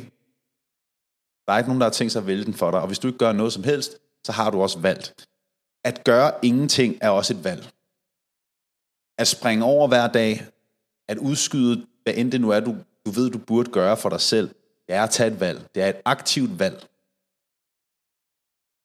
Der 1.46 1.54
er 1.54 1.58
ikke 1.58 1.70
nogen, 1.70 1.82
der 1.82 1.88
har 1.88 1.92
tænkt 1.92 2.14
sig 2.14 2.20
at 2.20 2.28
vælge 2.28 2.46
den 2.46 2.54
for 2.54 2.72
dig, 2.72 2.82
og 2.82 2.88
hvis 2.88 3.00
du 3.00 3.08
ikke 3.08 3.20
gør 3.20 3.32
noget 3.32 3.54
som 3.54 3.64
helst, 3.64 3.98
så 4.24 4.32
har 4.32 4.50
du 4.52 4.62
også 4.62 4.80
valgt. 4.80 5.28
At 5.84 6.04
gøre 6.04 6.46
ingenting 6.46 6.98
er 7.02 7.10
også 7.10 7.34
et 7.34 7.44
valg. 7.44 7.72
At 9.18 9.28
springe 9.28 9.66
over 9.66 9.88
hver 9.88 10.08
dag, 10.08 10.46
at 11.08 11.18
udskyde, 11.18 11.88
hvad 12.04 12.14
end 12.18 12.32
det 12.32 12.42
nu 12.42 12.50
er, 12.50 12.60
du, 12.60 12.78
du 13.06 13.12
ved, 13.12 13.32
du 13.32 13.38
burde 13.38 13.72
gøre 13.72 13.98
for 13.98 14.10
dig 14.10 14.22
selv, 14.22 14.48
det 14.88 14.96
er 14.96 15.04
at 15.04 15.10
tage 15.10 15.34
et 15.34 15.40
valg. 15.40 15.70
Det 15.76 15.84
er 15.84 15.88
et 15.88 16.02
aktivt 16.06 16.60
valg. 16.60 16.80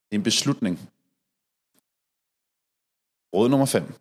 Det 0.04 0.12
er 0.12 0.16
en 0.16 0.22
beslutning. 0.22 0.90
Råd 3.34 3.48
nummer 3.48 3.66
5. 3.66 3.94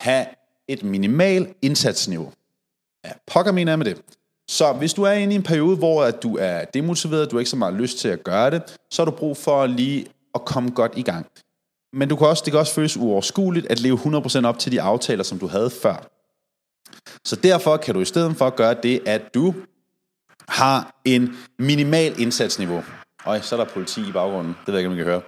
Ha' 0.00 0.24
et 0.68 0.82
minimal 0.82 1.54
indsatsniveau. 1.62 2.32
Ja, 3.04 3.12
pokker 3.26 3.52
mener 3.52 3.72
jeg 3.72 3.78
med 3.78 3.86
det. 3.86 4.23
Så 4.48 4.72
hvis 4.72 4.94
du 4.94 5.02
er 5.02 5.12
inde 5.12 5.32
i 5.32 5.36
en 5.36 5.42
periode, 5.42 5.76
hvor 5.76 6.04
at 6.04 6.22
du 6.22 6.36
er 6.40 6.64
demotiveret, 6.64 7.30
du 7.30 7.36
har 7.36 7.40
ikke 7.40 7.50
så 7.50 7.56
meget 7.56 7.74
lyst 7.74 7.98
til 7.98 8.08
at 8.08 8.24
gøre 8.24 8.50
det, 8.50 8.62
så 8.90 9.02
har 9.02 9.10
du 9.10 9.16
brug 9.16 9.36
for 9.36 9.66
lige 9.66 10.06
at 10.34 10.44
komme 10.44 10.70
godt 10.70 10.92
i 10.96 11.02
gang. 11.02 11.26
Men 11.92 12.08
du 12.08 12.16
kan 12.16 12.26
også, 12.26 12.42
det 12.44 12.52
kan 12.52 12.60
også 12.60 12.74
føles 12.74 12.96
uoverskueligt 12.96 13.66
at 13.66 13.80
leve 13.80 13.98
100% 13.98 14.46
op 14.46 14.58
til 14.58 14.72
de 14.72 14.82
aftaler, 14.82 15.24
som 15.24 15.38
du 15.38 15.46
havde 15.46 15.70
før. 15.70 16.10
Så 17.24 17.36
derfor 17.36 17.76
kan 17.76 17.94
du 17.94 18.00
i 18.00 18.04
stedet 18.04 18.36
for 18.36 18.50
gøre 18.50 18.74
det, 18.82 19.00
at 19.06 19.34
du 19.34 19.54
har 20.48 21.00
en 21.04 21.36
minimal 21.58 22.20
indsatsniveau. 22.20 22.82
Øj, 23.26 23.40
så 23.40 23.56
er 23.56 23.64
der 23.64 23.72
politi 23.72 24.08
i 24.08 24.12
baggrunden. 24.12 24.56
Det 24.66 24.74
ved 24.74 24.74
jeg 24.74 24.80
ikke, 24.80 24.88
om 24.88 24.94
I 24.94 24.96
kan 24.96 25.04
høre. 25.04 25.22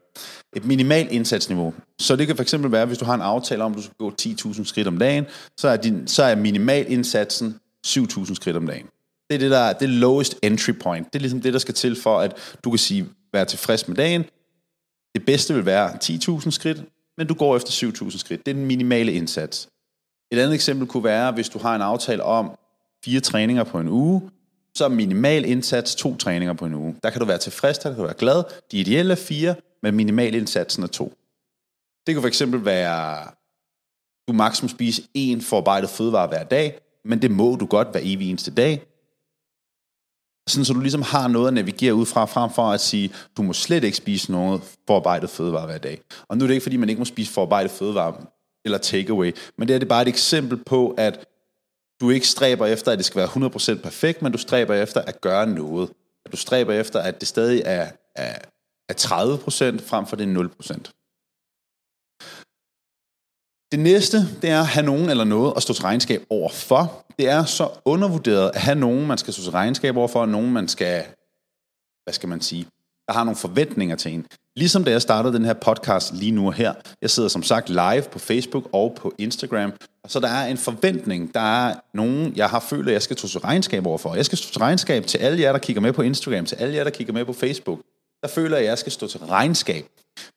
Et 0.56 0.64
minimal 0.64 1.08
indsatsniveau. 1.10 1.74
Så 1.98 2.16
det 2.16 2.26
kan 2.26 2.36
fx 2.36 2.54
være, 2.58 2.86
hvis 2.86 2.98
du 2.98 3.04
har 3.04 3.14
en 3.14 3.20
aftale 3.20 3.64
om, 3.64 3.72
at 3.72 3.78
du 3.78 3.82
skal 3.82 3.94
gå 3.98 4.12
10.000 4.22 4.64
skridt 4.64 4.88
om 4.88 4.98
dagen, 4.98 5.26
så 5.56 5.68
er, 5.68 5.76
din, 5.76 6.08
så 6.08 6.22
er 6.22 6.34
minimal 6.34 6.92
indsatsen 6.92 7.60
7.000 7.86 8.34
skridt 8.34 8.56
om 8.56 8.66
dagen. 8.66 8.86
Det 9.30 9.34
er 9.34 9.38
det, 9.38 9.50
der 9.50 9.72
det 9.72 9.88
lowest 9.88 10.38
entry 10.42 10.72
point. 10.82 11.12
Det 11.12 11.18
er 11.18 11.20
ligesom 11.20 11.40
det, 11.40 11.52
der 11.52 11.58
skal 11.58 11.74
til 11.74 11.96
for, 12.02 12.20
at 12.20 12.56
du 12.64 12.70
kan 12.70 12.78
sige, 12.78 13.08
være 13.32 13.44
tilfreds 13.44 13.88
med 13.88 13.96
dagen. 13.96 14.24
Det 15.14 15.26
bedste 15.26 15.54
vil 15.54 15.66
være 15.66 15.90
10.000 16.04 16.50
skridt, 16.50 16.82
men 17.18 17.26
du 17.26 17.34
går 17.34 17.56
efter 17.56 17.70
7.000 17.70 18.18
skridt. 18.18 18.46
Det 18.46 18.50
er 18.50 18.54
den 18.54 18.66
minimale 18.66 19.12
indsats. 19.12 19.68
Et 20.32 20.38
andet 20.38 20.54
eksempel 20.54 20.88
kunne 20.88 21.04
være, 21.04 21.32
hvis 21.32 21.48
du 21.48 21.58
har 21.58 21.74
en 21.74 21.82
aftale 21.82 22.22
om 22.22 22.58
fire 23.04 23.20
træninger 23.20 23.64
på 23.64 23.80
en 23.80 23.88
uge, 23.88 24.30
så 24.74 24.84
er 24.84 24.88
minimal 24.88 25.44
indsats 25.44 25.94
to 25.94 26.16
træninger 26.16 26.54
på 26.54 26.66
en 26.66 26.74
uge. 26.74 26.96
Der 27.02 27.10
kan 27.10 27.20
du 27.20 27.26
være 27.26 27.38
tilfreds, 27.38 27.78
der 27.78 27.88
kan 27.88 27.96
du 27.96 28.02
være 28.02 28.14
glad. 28.14 28.44
De 28.72 28.78
ideelle 28.78 29.12
er 29.12 29.16
fire, 29.16 29.54
men 29.82 29.94
minimal 29.94 30.34
indsatsen 30.34 30.82
er 30.82 30.86
to. 30.86 31.12
Det 32.06 32.14
kan 32.14 32.22
for 32.22 32.28
eksempel 32.28 32.64
være, 32.64 33.24
du 34.28 34.32
maksimum 34.32 34.68
spise 34.68 35.02
en 35.14 35.40
forarbejdet 35.40 35.90
fødevare 35.90 36.28
hver 36.28 36.44
dag, 36.44 36.78
men 37.04 37.22
det 37.22 37.30
må 37.30 37.56
du 37.56 37.66
godt 37.66 37.90
hver 37.90 38.00
evig 38.02 38.30
eneste 38.30 38.50
dag 38.50 38.86
sådan 40.46 40.64
så 40.64 40.72
du 40.72 40.80
ligesom 40.80 41.02
har 41.02 41.28
noget 41.28 41.48
at 41.48 41.54
navigere 41.54 41.94
ud 41.94 42.06
fra, 42.06 42.24
frem 42.24 42.50
for 42.50 42.62
at 42.62 42.80
sige, 42.80 43.10
du 43.36 43.42
må 43.42 43.52
slet 43.52 43.84
ikke 43.84 43.96
spise 43.96 44.32
noget 44.32 44.60
forarbejdet 44.86 45.30
fødevare 45.30 45.66
hver 45.66 45.78
dag. 45.78 46.00
Og 46.28 46.38
nu 46.38 46.44
er 46.44 46.46
det 46.46 46.54
ikke, 46.54 46.62
fordi 46.62 46.76
man 46.76 46.88
ikke 46.88 46.98
må 46.98 47.04
spise 47.04 47.32
forarbejdet 47.32 47.70
fødevare 47.70 48.14
eller 48.64 48.78
takeaway, 48.78 49.36
men 49.58 49.68
det 49.68 49.74
er 49.74 49.78
det 49.78 49.88
bare 49.88 50.02
et 50.02 50.08
eksempel 50.08 50.64
på, 50.64 50.94
at 50.98 51.26
du 52.00 52.10
ikke 52.10 52.28
stræber 52.28 52.66
efter, 52.66 52.92
at 52.92 52.98
det 52.98 53.06
skal 53.06 53.18
være 53.18 53.76
100% 53.78 53.82
perfekt, 53.82 54.22
men 54.22 54.32
du 54.32 54.38
stræber 54.38 54.74
efter 54.74 55.00
at 55.00 55.20
gøre 55.20 55.46
noget. 55.46 55.90
At 56.24 56.32
du 56.32 56.36
stræber 56.36 56.72
efter, 56.72 57.00
at 57.00 57.20
det 57.20 57.28
stadig 57.28 57.62
er, 57.64 57.88
er, 58.14 58.38
er 58.88 58.94
30% 58.94 59.88
frem 59.88 60.06
for 60.06 60.16
det 60.16 60.50
0%. 60.70 61.05
Det 63.72 63.80
næste, 63.80 64.18
det 64.42 64.50
er 64.50 64.60
at 64.60 64.66
have 64.66 64.86
nogen 64.86 65.10
eller 65.10 65.24
noget 65.24 65.52
at 65.56 65.62
stå 65.62 65.72
til 65.72 65.82
regnskab 65.82 66.22
over 66.30 66.50
for. 66.50 67.04
Det 67.18 67.28
er 67.28 67.44
så 67.44 67.68
undervurderet 67.84 68.50
at 68.54 68.60
have 68.60 68.78
nogen, 68.78 69.06
man 69.06 69.18
skal 69.18 69.34
stå 69.34 69.42
til 69.42 69.52
regnskab 69.52 69.96
over 69.96 70.08
for, 70.08 70.20
og 70.20 70.28
nogen, 70.28 70.52
man 70.52 70.68
skal, 70.68 71.04
hvad 72.04 72.14
skal 72.14 72.28
man 72.28 72.40
sige, 72.40 72.66
der 73.06 73.12
har 73.12 73.24
nogle 73.24 73.36
forventninger 73.36 73.96
til 73.96 74.12
en. 74.14 74.26
Ligesom 74.56 74.84
da 74.84 74.90
jeg 74.90 75.02
startede 75.02 75.34
den 75.34 75.44
her 75.44 75.52
podcast 75.52 76.14
lige 76.14 76.32
nu 76.32 76.46
og 76.46 76.54
her. 76.54 76.74
Jeg 77.02 77.10
sidder 77.10 77.28
som 77.28 77.42
sagt 77.42 77.68
live 77.68 78.02
på 78.12 78.18
Facebook 78.18 78.68
og 78.72 78.94
på 78.96 79.14
Instagram. 79.18 79.72
Så 80.08 80.20
der 80.20 80.28
er 80.28 80.46
en 80.46 80.58
forventning. 80.58 81.34
Der 81.34 81.68
er 81.68 81.74
nogen, 81.94 82.36
jeg 82.36 82.50
har 82.50 82.60
følt, 82.60 82.88
at 82.88 82.92
jeg 82.92 83.02
skal 83.02 83.18
stå 83.18 83.28
til 83.28 83.40
regnskab 83.40 83.86
overfor. 83.86 84.14
Jeg 84.14 84.26
skal 84.26 84.38
stå 84.38 84.52
til 84.52 84.58
regnskab 84.58 85.06
til 85.06 85.18
alle 85.18 85.40
jer, 85.40 85.52
der 85.52 85.58
kigger 85.58 85.82
med 85.82 85.92
på 85.92 86.02
Instagram, 86.02 86.46
til 86.46 86.56
alle 86.56 86.74
jer, 86.74 86.84
der 86.84 86.90
kigger 86.90 87.12
med 87.12 87.24
på 87.24 87.32
Facebook. 87.32 87.78
Der 88.22 88.28
føler 88.28 88.56
jeg, 88.56 88.64
at 88.64 88.68
jeg 88.68 88.78
skal 88.78 88.92
stå 88.92 89.06
til 89.06 89.20
regnskab. 89.20 89.84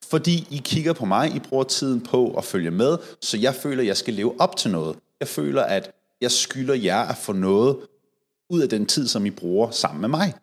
Fordi 0.09 0.48
I 0.51 0.62
kigger 0.63 0.93
på 0.93 1.05
mig, 1.05 1.36
I 1.36 1.39
bruger 1.39 1.63
tiden 1.63 2.01
på 2.01 2.33
at 2.33 2.43
følge 2.43 2.71
med, 2.71 2.98
så 3.21 3.38
jeg 3.38 3.55
føler, 3.55 3.81
at 3.81 3.88
jeg 3.88 3.98
skal 3.98 4.13
leve 4.13 4.41
op 4.41 4.55
til 4.55 4.71
noget. 4.71 4.95
Jeg 5.19 5.27
føler, 5.27 5.63
at 5.63 5.91
jeg 6.21 6.31
skylder 6.31 6.74
jer 6.74 7.00
at 7.00 7.17
få 7.17 7.33
noget 7.33 7.77
ud 8.50 8.62
af 8.62 8.69
den 8.69 8.86
tid, 8.86 9.07
som 9.07 9.25
I 9.25 9.29
bruger 9.29 9.71
sammen 9.71 10.01
med 10.01 10.09
mig. 10.09 10.33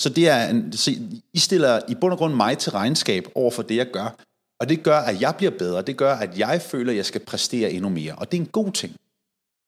Så 0.00 0.08
det 0.08 0.28
er 0.28 0.48
en, 0.48 0.72
så 0.72 0.90
I 1.32 1.38
stiller 1.38 1.80
i 1.88 1.94
bund 1.94 2.12
og 2.12 2.18
grund 2.18 2.34
mig 2.34 2.58
til 2.58 2.72
regnskab 2.72 3.28
over 3.34 3.50
for 3.50 3.62
det, 3.62 3.76
jeg 3.76 3.86
gør. 3.92 4.16
Og 4.60 4.68
det 4.68 4.82
gør, 4.82 4.98
at 4.98 5.20
jeg 5.20 5.34
bliver 5.36 5.50
bedre. 5.58 5.82
Det 5.82 5.96
gør, 5.96 6.14
at 6.14 6.38
jeg 6.38 6.62
føler, 6.62 6.92
at 6.92 6.96
jeg 6.96 7.06
skal 7.06 7.24
præstere 7.24 7.70
endnu 7.70 7.88
mere. 7.88 8.14
Og 8.14 8.32
det 8.32 8.38
er 8.38 8.42
en 8.42 8.48
god 8.48 8.72
ting. 8.72 8.96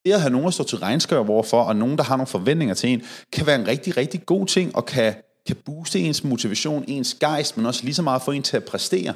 Det 0.05 0.13
at 0.13 0.21
have 0.21 0.33
nogen 0.33 0.47
at 0.47 0.55
stå 0.55 0.65
til 0.65 0.79
regnskab 0.79 1.29
overfor, 1.29 1.63
og 1.63 1.77
nogen, 1.77 1.99
der 1.99 2.05
har 2.05 2.17
nogle 2.17 2.27
forventninger 2.27 2.75
til 2.75 2.91
en, 2.91 3.03
kan 3.33 3.47
være 3.47 3.61
en 3.61 3.67
rigtig, 3.67 3.97
rigtig 3.97 4.27
god 4.27 4.47
ting, 4.47 4.77
og 4.77 4.87
kan, 4.87 5.15
kan 5.47 5.57
booste 5.65 6.01
ens 6.01 6.25
motivation, 6.25 6.85
ens 6.89 7.15
gejst, 7.15 7.57
men 7.57 7.67
også 7.67 7.85
lige 7.85 7.95
så 7.95 8.03
meget 8.03 8.23
få 8.23 8.31
en 8.31 8.43
til 8.43 8.57
at 8.57 8.65
præstere. 8.65 9.15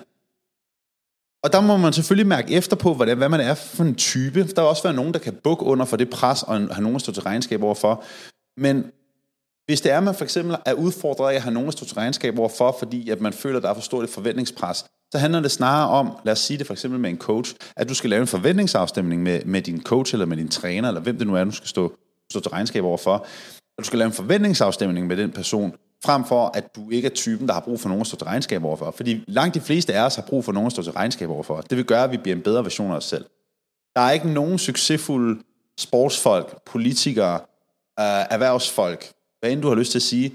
Og 1.45 1.53
der 1.53 1.61
må 1.61 1.77
man 1.77 1.93
selvfølgelig 1.93 2.27
mærke 2.27 2.55
efter 2.55 2.77
på, 2.77 2.95
hvad, 2.95 3.17
hvad 3.17 3.29
man 3.29 3.41
er 3.41 3.55
for 3.55 3.85
en 3.85 3.95
type. 3.95 4.41
Der 4.41 4.61
vil 4.63 4.69
også 4.69 4.83
være 4.83 4.95
nogen, 4.95 5.13
der 5.13 5.19
kan 5.19 5.35
bukke 5.45 5.65
under 5.65 5.85
for 5.85 5.97
det 5.97 6.11
pres, 6.11 6.43
og 6.43 6.55
have 6.57 6.83
nogen 6.83 6.97
at 6.97 7.01
stå 7.03 7.13
til 7.13 7.23
regnskab 7.23 7.63
overfor. 7.63 8.05
Men 8.57 8.85
hvis 9.67 9.81
det 9.81 9.93
er, 9.93 9.99
at 9.99 10.03
man 10.03 10.15
for 10.15 10.25
eksempel 10.25 10.57
er 10.67 10.73
udfordret 10.73 11.31
af 11.31 11.35
at 11.35 11.43
have 11.43 11.55
nogen 11.55 11.69
at 11.69 11.73
stå 11.73 11.85
til 11.85 11.95
regnskab 11.95 12.39
overfor, 12.39 12.77
fordi 12.79 13.11
at 13.11 13.21
man 13.21 13.33
føler, 13.33 13.57
at 13.57 13.63
der 13.63 13.71
er 13.71 13.75
for 13.75 13.81
stort 13.81 14.05
et 14.05 14.11
forventningspres, 14.11 14.85
så 15.13 15.19
handler 15.19 15.41
det 15.41 15.51
snarere 15.51 15.89
om, 15.91 16.11
lad 16.25 16.33
os 16.33 16.39
sige 16.39 16.59
det 16.59 16.67
for 16.67 16.75
eksempel 16.75 17.01
med 17.01 17.11
en 17.11 17.19
coach, 17.19 17.55
at 17.77 17.89
du 17.89 17.95
skal 17.95 18.11
lave 18.11 18.21
en 18.21 18.27
forventningsafstemning 18.27 19.23
med, 19.23 19.45
med 19.45 19.63
din 19.63 19.83
coach, 19.83 20.15
eller 20.15 20.27
med 20.27 20.37
din 20.37 20.49
træner, 20.49 20.89
eller 20.89 21.01
hvem 21.01 21.19
det 21.19 21.27
nu 21.27 21.37
er, 21.37 21.45
du 21.45 21.51
skal 21.51 21.69
stå, 21.69 21.93
stå 22.31 22.41
til 22.41 22.51
regnskab 22.51 22.85
overfor. 22.85 23.27
Og 23.77 23.79
du 23.79 23.85
skal 23.85 23.99
lave 23.99 24.07
en 24.07 24.13
forventningsafstemning 24.13 25.07
med 25.07 25.17
den 25.17 25.31
person, 25.31 25.75
frem 26.05 26.25
for 26.25 26.51
at 26.55 26.77
du 26.77 26.91
ikke 26.91 27.07
er 27.07 27.15
typen, 27.15 27.47
der 27.47 27.55
har 27.55 27.61
brug 27.61 27.81
for 27.81 27.89
nogen 27.89 28.01
at 28.01 28.07
stå 28.07 28.17
til 28.17 28.27
regnskab 28.27 28.65
overfor. 28.65 28.91
Fordi 28.91 29.25
langt 29.29 29.55
de 29.55 29.61
fleste 29.61 29.95
af 29.95 30.07
os 30.07 30.15
har 30.15 30.23
brug 30.23 30.45
for 30.45 30.53
nogen 30.53 30.67
at 30.67 30.73
stå 30.73 30.83
til 30.83 30.93
regnskab 30.93 31.31
overfor. 31.31 31.61
Det 31.61 31.77
vil 31.77 31.85
gøre, 31.85 32.05
at 32.05 32.11
vi 32.11 32.17
bliver 32.17 32.37
en 32.37 32.43
bedre 32.43 32.65
version 32.65 32.91
af 32.91 32.97
os 32.97 33.05
selv. 33.05 33.25
Der 33.97 34.01
er 34.01 34.11
ikke 34.11 34.29
nogen 34.29 34.59
succesfulde 34.59 35.43
sportsfolk, 35.79 36.65
politikere, 36.67 37.35
øh, 38.01 38.25
erhvervsfolk, 38.31 39.13
hvad 39.41 39.51
end 39.53 39.63
du 39.63 39.69
har 39.69 39.75
lyst 39.75 39.91
til 39.91 39.99
at 39.99 40.03
sige, 40.03 40.35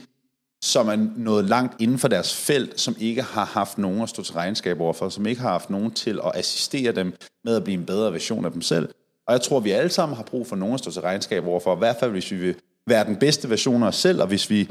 som 0.63 0.87
er 0.87 1.07
nået 1.15 1.45
langt 1.45 1.81
inden 1.81 1.99
for 1.99 2.07
deres 2.07 2.35
felt, 2.35 2.79
som 2.79 2.95
ikke 2.99 3.21
har 3.21 3.45
haft 3.45 3.77
nogen 3.77 4.01
at 4.01 4.09
stå 4.09 4.23
til 4.23 4.33
regnskab 4.33 4.81
overfor, 4.81 5.09
som 5.09 5.25
ikke 5.25 5.41
har 5.41 5.49
haft 5.49 5.69
nogen 5.69 5.91
til 5.91 6.19
at 6.25 6.31
assistere 6.35 6.91
dem 6.91 7.13
med 7.43 7.55
at 7.55 7.63
blive 7.63 7.77
en 7.79 7.85
bedre 7.85 8.13
version 8.13 8.45
af 8.45 8.51
dem 8.51 8.61
selv. 8.61 8.89
Og 9.27 9.33
jeg 9.33 9.41
tror, 9.41 9.57
at 9.57 9.63
vi 9.63 9.71
alle 9.71 9.89
sammen 9.89 10.15
har 10.15 10.23
brug 10.23 10.47
for 10.47 10.55
nogen 10.55 10.73
at 10.73 10.79
stå 10.79 10.91
til 10.91 11.01
regnskab 11.01 11.47
overfor, 11.47 11.75
i 11.75 11.77
hvert 11.77 11.95
fald 11.99 12.11
hvis 12.11 12.31
vi 12.31 12.37
vil 12.37 12.55
være 12.87 13.05
den 13.05 13.15
bedste 13.15 13.49
version 13.49 13.83
af 13.83 13.87
os 13.87 13.95
selv, 13.95 14.21
og 14.21 14.27
hvis 14.27 14.49
vi 14.49 14.69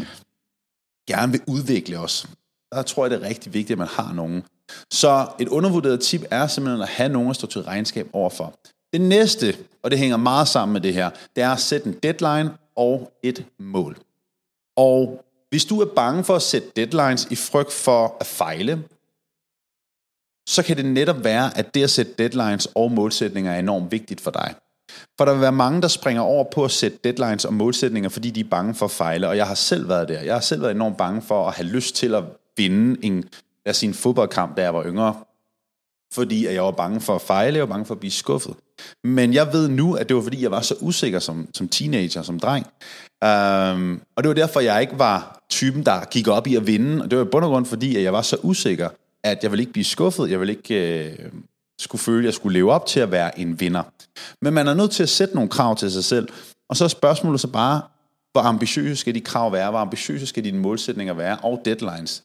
gerne 1.08 1.32
vil 1.32 1.40
udvikle 1.46 1.98
os. 1.98 2.26
Der 2.72 2.82
tror 2.82 3.04
jeg, 3.04 3.10
det 3.10 3.22
er 3.22 3.28
rigtig 3.28 3.54
vigtigt, 3.54 3.74
at 3.74 3.78
man 3.78 3.88
har 3.88 4.12
nogen. 4.12 4.42
Så 4.90 5.28
et 5.40 5.48
undervurderet 5.48 6.00
tip 6.00 6.24
er 6.30 6.46
simpelthen 6.46 6.82
at 6.82 6.88
have 6.88 7.08
nogen 7.08 7.30
at 7.30 7.36
stå 7.36 7.46
til 7.46 7.62
regnskab 7.62 8.08
overfor. 8.12 8.54
Det 8.92 9.00
næste, 9.00 9.56
og 9.82 9.90
det 9.90 9.98
hænger 9.98 10.16
meget 10.16 10.48
sammen 10.48 10.72
med 10.72 10.80
det 10.80 10.94
her, 10.94 11.10
det 11.36 11.42
er 11.42 11.50
at 11.50 11.60
sætte 11.60 11.86
en 11.86 11.98
deadline 12.02 12.50
og 12.76 13.12
et 13.22 13.46
mål. 13.58 13.98
Og 14.76 15.24
hvis 15.50 15.64
du 15.64 15.80
er 15.80 15.94
bange 15.96 16.24
for 16.24 16.36
at 16.36 16.42
sætte 16.42 16.68
deadlines 16.76 17.28
i 17.30 17.34
frygt 17.34 17.72
for 17.72 18.16
at 18.20 18.26
fejle, 18.26 18.84
så 20.48 20.62
kan 20.62 20.76
det 20.76 20.84
netop 20.84 21.24
være, 21.24 21.58
at 21.58 21.74
det 21.74 21.82
at 21.82 21.90
sætte 21.90 22.12
deadlines 22.18 22.68
og 22.74 22.92
målsætninger 22.92 23.52
er 23.52 23.58
enormt 23.58 23.92
vigtigt 23.92 24.20
for 24.20 24.30
dig. 24.30 24.54
For 25.18 25.25
der 25.25 25.33
vil 25.33 25.40
være 25.40 25.52
mange, 25.52 25.83
der 25.83 25.88
springer 25.88 26.23
over 26.23 26.45
på 26.54 26.64
at 26.64 26.71
sætte 26.71 26.99
deadlines 27.04 27.45
og 27.45 27.54
målsætninger, 27.54 28.11
fordi 28.11 28.30
de 28.30 28.40
er 28.40 28.49
bange 28.50 28.75
for 28.75 28.85
at 28.85 28.90
fejle. 28.90 29.28
Og 29.28 29.37
jeg 29.37 29.47
har 29.47 29.54
selv 29.54 29.88
været 29.88 30.09
der. 30.09 30.21
Jeg 30.21 30.35
har 30.35 30.40
selv 30.40 30.62
været 30.62 30.75
enormt 30.75 30.97
bange 30.97 31.23
for 31.23 31.49
at 31.49 31.54
have 31.54 31.68
lyst 31.68 31.97
til 31.97 32.14
at 32.14 32.25
vinde 32.57 33.04
en, 33.04 33.25
lad 33.66 33.71
os 33.71 33.76
sige, 33.76 33.88
en 33.88 33.95
fodboldkamp, 33.95 34.57
da 34.57 34.62
jeg 34.62 34.75
var 34.75 34.85
yngre. 34.85 35.14
Fordi 36.12 36.47
at 36.47 36.54
jeg 36.54 36.62
var 36.62 36.71
bange 36.71 37.00
for 37.00 37.14
at 37.14 37.23
fejle, 37.23 37.57
jeg 37.57 37.68
var 37.68 37.75
bange 37.75 37.87
for 37.87 37.95
at 37.95 38.00
blive 38.00 38.12
skuffet. 38.12 38.54
Men 39.04 39.35
jeg 39.35 39.52
ved 39.52 39.68
nu, 39.68 39.95
at 39.95 40.09
det 40.09 40.16
var 40.16 40.23
fordi, 40.23 40.42
jeg 40.42 40.50
var 40.50 40.61
så 40.61 40.75
usikker 40.80 41.18
som, 41.18 41.49
som 41.54 41.68
teenager, 41.68 42.23
som 42.23 42.40
dreng. 42.40 42.66
Um, 43.25 44.02
og 44.16 44.23
det 44.23 44.28
var 44.28 44.35
derfor, 44.35 44.61
jeg 44.61 44.80
ikke 44.80 44.99
var 44.99 45.40
typen, 45.50 45.85
der 45.87 46.04
gik 46.04 46.28
op 46.28 46.47
i 46.47 46.57
at 46.57 46.66
vinde. 46.66 47.02
Og 47.02 47.11
det 47.11 47.18
var 47.18 47.25
i 47.25 47.28
bund 47.28 47.45
og 47.45 47.50
grund 47.50 47.66
fordi, 47.66 47.97
at 47.97 48.02
jeg 48.02 48.12
var 48.12 48.23
så 48.23 48.37
usikker, 48.42 48.88
at 49.25 49.38
jeg 49.42 49.50
ville 49.50 49.62
ikke 49.62 49.73
blive 49.73 49.85
skuffet. 49.85 50.30
Jeg 50.30 50.40
ville 50.40 50.52
ikke 50.52 51.04
øh, 51.04 51.33
skulle 51.78 52.02
føle, 52.02 52.18
at 52.18 52.25
jeg 52.25 52.35
skulle 52.35 52.52
leve 52.52 52.73
op 52.73 52.87
til 52.87 53.00
at 53.00 53.11
være 53.11 53.38
en 53.38 53.61
vinder. 53.61 53.82
Men 54.42 54.54
man 54.54 54.68
er 54.68 54.75
nødt 54.75 54.90
til 54.90 55.02
at 55.02 55.08
sætte 55.08 55.35
nogle 55.35 55.50
krav 55.50 55.76
til 55.76 55.92
sig 55.92 56.04
selv. 56.04 56.28
Og 56.68 56.76
så 56.76 56.85
er 56.85 56.88
spørgsmålet 56.88 57.40
så 57.40 57.49
bare, 57.49 57.82
hvor 58.32 58.40
ambitiøse 58.40 58.97
skal 58.97 59.14
de 59.14 59.20
krav 59.20 59.52
være? 59.52 59.70
Hvor 59.70 59.78
ambitiøse 59.78 60.26
skal 60.26 60.45
dine 60.45 60.58
målsætninger 60.58 61.14
være? 61.14 61.38
Og 61.43 61.62
deadlines. 61.64 62.23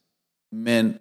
Men 0.51 0.95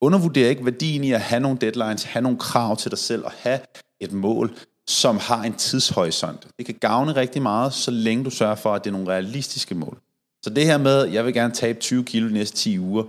undervurder 0.00 0.48
ikke 0.48 0.64
værdien 0.64 1.04
i 1.04 1.12
at 1.12 1.20
have 1.20 1.40
nogle 1.40 1.58
deadlines, 1.58 2.02
have 2.02 2.22
nogle 2.22 2.38
krav 2.38 2.76
til 2.76 2.90
dig 2.90 2.98
selv 2.98 3.24
og 3.24 3.32
have 3.38 3.60
et 4.00 4.12
mål, 4.12 4.56
som 4.86 5.18
har 5.18 5.42
en 5.42 5.54
tidshorisont. 5.54 6.48
Det 6.58 6.66
kan 6.66 6.74
gavne 6.74 7.16
rigtig 7.16 7.42
meget, 7.42 7.72
så 7.72 7.90
længe 7.90 8.24
du 8.24 8.30
sørger 8.30 8.54
for, 8.54 8.74
at 8.74 8.84
det 8.84 8.90
er 8.90 8.92
nogle 8.92 9.08
realistiske 9.08 9.74
mål. 9.74 9.98
Så 10.44 10.50
det 10.50 10.64
her 10.64 10.78
med, 10.78 11.04
jeg 11.04 11.24
vil 11.24 11.34
gerne 11.34 11.54
tabe 11.54 11.80
20 11.80 12.04
kilo 12.04 12.28
de 12.28 12.32
næste 12.32 12.56
10 12.56 12.78
uger, 12.78 13.04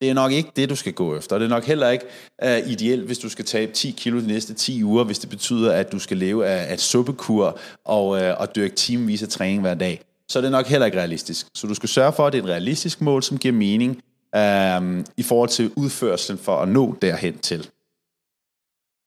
det 0.00 0.10
er 0.10 0.14
nok 0.14 0.32
ikke 0.32 0.50
det, 0.56 0.70
du 0.70 0.76
skal 0.76 0.92
gå 0.92 1.16
efter. 1.16 1.38
Det 1.38 1.44
er 1.44 1.48
nok 1.48 1.64
heller 1.64 1.88
ikke 1.88 2.04
uh, 2.44 2.70
ideelt, 2.70 3.04
hvis 3.06 3.18
du 3.18 3.28
skal 3.28 3.44
tabe 3.44 3.72
10 3.72 3.90
kilo 3.90 4.20
de 4.20 4.26
næste 4.26 4.54
10 4.54 4.84
uger, 4.84 5.04
hvis 5.04 5.18
det 5.18 5.30
betyder, 5.30 5.72
at 5.72 5.92
du 5.92 5.98
skal 5.98 6.16
leve 6.16 6.46
af 6.46 6.74
et 6.74 6.80
suppekur 6.80 7.58
og, 7.84 8.08
uh, 8.08 8.40
og 8.40 8.56
dyrke 8.56 8.74
timevis 8.74 9.22
af 9.22 9.28
træning 9.28 9.60
hver 9.60 9.74
dag. 9.74 10.02
Så 10.28 10.40
det 10.40 10.46
er 10.46 10.50
nok 10.50 10.66
heller 10.66 10.86
ikke 10.86 10.98
realistisk. 10.98 11.46
Så 11.54 11.66
du 11.66 11.74
skal 11.74 11.88
sørge 11.88 12.12
for, 12.12 12.26
at 12.26 12.32
det 12.32 12.38
er 12.38 12.42
et 12.42 12.48
realistisk 12.50 13.00
mål, 13.00 13.22
som 13.22 13.38
giver 13.38 13.54
mening 13.54 14.02
uh, 14.36 15.04
i 15.16 15.22
forhold 15.22 15.48
til 15.48 15.72
udførselen 15.76 16.38
for 16.38 16.56
at 16.56 16.68
nå 16.68 16.96
derhen 17.02 17.38
til. 17.38 17.70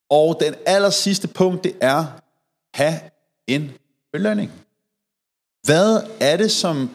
Og 0.10 0.38
den 0.40 0.56
aller 0.66 0.90
sidste 0.90 1.28
punkt, 1.28 1.64
det 1.64 1.76
er, 1.82 2.06
have 2.74 3.00
en 3.48 3.72
belønning. 4.14 4.52
Hvad 5.64 6.02
er 6.20 6.38
det, 6.38 6.52
som 6.52 6.90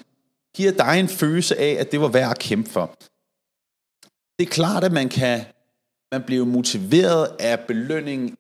giver 0.56 0.72
dig 0.72 1.00
en 1.00 1.08
følelse 1.08 1.58
af, 1.58 1.76
at 1.80 1.92
det 1.92 2.00
var 2.00 2.08
værd 2.08 2.30
at 2.30 2.38
kæmpe 2.38 2.70
for? 2.70 2.90
Det 4.38 4.46
er 4.46 4.50
klart, 4.50 4.84
at 4.84 4.92
man 4.92 5.08
kan 5.08 5.40
man 6.14 6.22
bliver 6.22 6.44
motiveret 6.44 7.28
af 7.38 7.60
belønning 7.60 8.38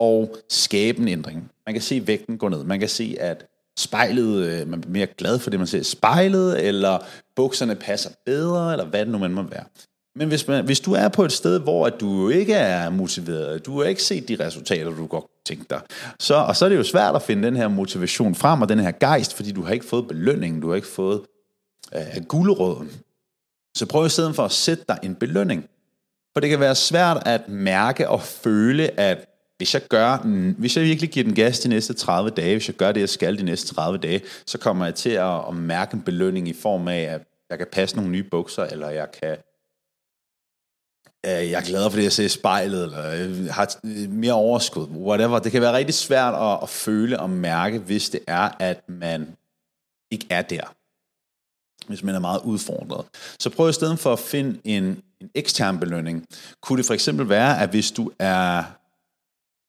og 0.00 0.36
skabe 0.48 0.98
en 0.98 1.08
ændring. 1.08 1.50
Man 1.66 1.74
kan 1.74 1.82
se 1.82 2.06
vægten 2.06 2.38
gå 2.38 2.48
ned. 2.48 2.64
Man 2.64 2.80
kan 2.80 2.88
se, 2.88 3.16
at 3.20 3.46
spejlet, 3.78 4.46
øh, 4.46 4.68
man 4.68 4.80
bliver 4.80 4.92
mere 4.92 5.06
glad 5.06 5.38
for 5.38 5.50
det, 5.50 5.60
man 5.60 5.66
ser 5.66 5.80
i 5.80 5.84
spejlet, 5.84 6.66
eller 6.66 6.98
bukserne 7.36 7.74
passer 7.74 8.10
bedre, 8.26 8.72
eller 8.72 8.84
hvad 8.84 9.00
det 9.00 9.08
nu 9.08 9.18
man 9.18 9.34
må 9.34 9.42
være. 9.42 9.64
Men 10.16 10.28
hvis, 10.28 10.48
man, 10.48 10.64
hvis 10.64 10.80
du 10.80 10.92
er 10.92 11.08
på 11.08 11.24
et 11.24 11.32
sted, 11.32 11.60
hvor 11.60 11.86
at 11.86 12.00
du 12.00 12.28
ikke 12.28 12.54
er 12.54 12.90
motiveret, 12.90 13.66
du 13.66 13.80
har 13.80 13.88
ikke 13.88 14.02
set 14.02 14.28
de 14.28 14.36
resultater, 14.46 14.90
du 14.90 15.06
godt 15.06 15.24
tænke 15.46 15.64
dig, 15.70 15.80
så, 16.20 16.34
og 16.34 16.56
så 16.56 16.64
er 16.64 16.68
det 16.68 16.76
jo 16.76 16.84
svært 16.84 17.14
at 17.14 17.22
finde 17.22 17.46
den 17.46 17.56
her 17.56 17.68
motivation 17.68 18.34
frem, 18.34 18.62
og 18.62 18.68
den 18.68 18.78
her 18.78 18.90
gejst, 18.90 19.34
fordi 19.34 19.52
du 19.52 19.62
har 19.62 19.72
ikke 19.72 19.86
fået 19.86 20.08
belønningen, 20.08 20.60
du 20.62 20.68
har 20.68 20.76
ikke 20.76 20.88
fået 20.88 21.22
øh, 21.94 22.24
guleråden. 22.28 22.90
Så 23.76 23.86
prøv 23.86 24.06
i 24.06 24.08
stedet 24.08 24.34
for 24.36 24.44
at 24.44 24.52
sætte 24.52 24.84
dig 24.88 24.98
en 25.02 25.14
belønning. 25.14 25.68
For 26.32 26.40
det 26.40 26.50
kan 26.50 26.60
være 26.60 26.74
svært 26.74 27.22
at 27.26 27.48
mærke 27.48 28.08
og 28.08 28.22
føle, 28.22 29.00
at 29.00 29.28
hvis 29.56 29.74
jeg 29.74 29.82
gør, 29.82 30.16
hvis 30.58 30.76
jeg 30.76 30.84
virkelig 30.84 31.10
giver 31.10 31.24
den 31.24 31.34
gas 31.34 31.60
de 31.60 31.68
næste 31.68 31.94
30 31.94 32.30
dage, 32.30 32.54
hvis 32.54 32.68
jeg 32.68 32.76
gør 32.76 32.92
det, 32.92 33.00
jeg 33.00 33.08
skal 33.08 33.38
de 33.38 33.42
næste 33.42 33.74
30 33.74 33.98
dage, 33.98 34.20
så 34.46 34.58
kommer 34.58 34.84
jeg 34.84 34.94
til 34.94 35.10
at, 35.10 35.48
at 35.48 35.54
mærke 35.54 35.94
en 35.94 36.02
belønning 36.02 36.48
i 36.48 36.52
form 36.52 36.88
af, 36.88 37.00
at 37.00 37.22
jeg 37.50 37.58
kan 37.58 37.66
passe 37.72 37.96
nogle 37.96 38.10
nye 38.10 38.22
bukser, 38.22 38.64
eller 38.64 38.90
jeg 38.90 39.08
kan 39.20 39.36
øh, 41.26 41.50
jeg 41.50 41.60
er 41.60 41.66
glad 41.66 41.90
for 41.90 41.96
det, 41.96 42.04
jeg 42.04 42.12
ser 42.12 42.24
i 42.24 42.28
spejlet, 42.28 42.82
eller 42.82 43.04
jeg 43.04 43.54
har 43.54 43.76
øh, 43.84 44.10
mere 44.10 44.32
overskud, 44.32 44.86
whatever. 44.86 45.38
Det 45.38 45.52
kan 45.52 45.62
være 45.62 45.76
rigtig 45.76 45.94
svært 45.94 46.34
at, 46.34 46.58
at 46.62 46.68
føle 46.68 47.20
og 47.20 47.30
mærke, 47.30 47.78
hvis 47.78 48.10
det 48.10 48.20
er, 48.26 48.50
at 48.58 48.88
man 48.88 49.36
ikke 50.10 50.26
er 50.30 50.42
der. 50.42 50.74
Hvis 51.88 52.02
man 52.02 52.14
er 52.14 52.18
meget 52.18 52.40
udfordret. 52.44 53.06
Så 53.40 53.50
prøv 53.50 53.70
i 53.70 53.72
stedet 53.72 53.98
for 53.98 54.12
at 54.12 54.18
finde 54.18 54.58
en, 54.64 54.84
en 55.20 55.30
ekstern 55.34 55.78
belønning. 55.78 56.26
Kunne 56.62 56.78
det 56.78 56.86
for 56.86 56.94
eksempel 56.94 57.28
være, 57.28 57.62
at 57.62 57.70
hvis 57.70 57.90
du 57.90 58.10
er 58.18 58.64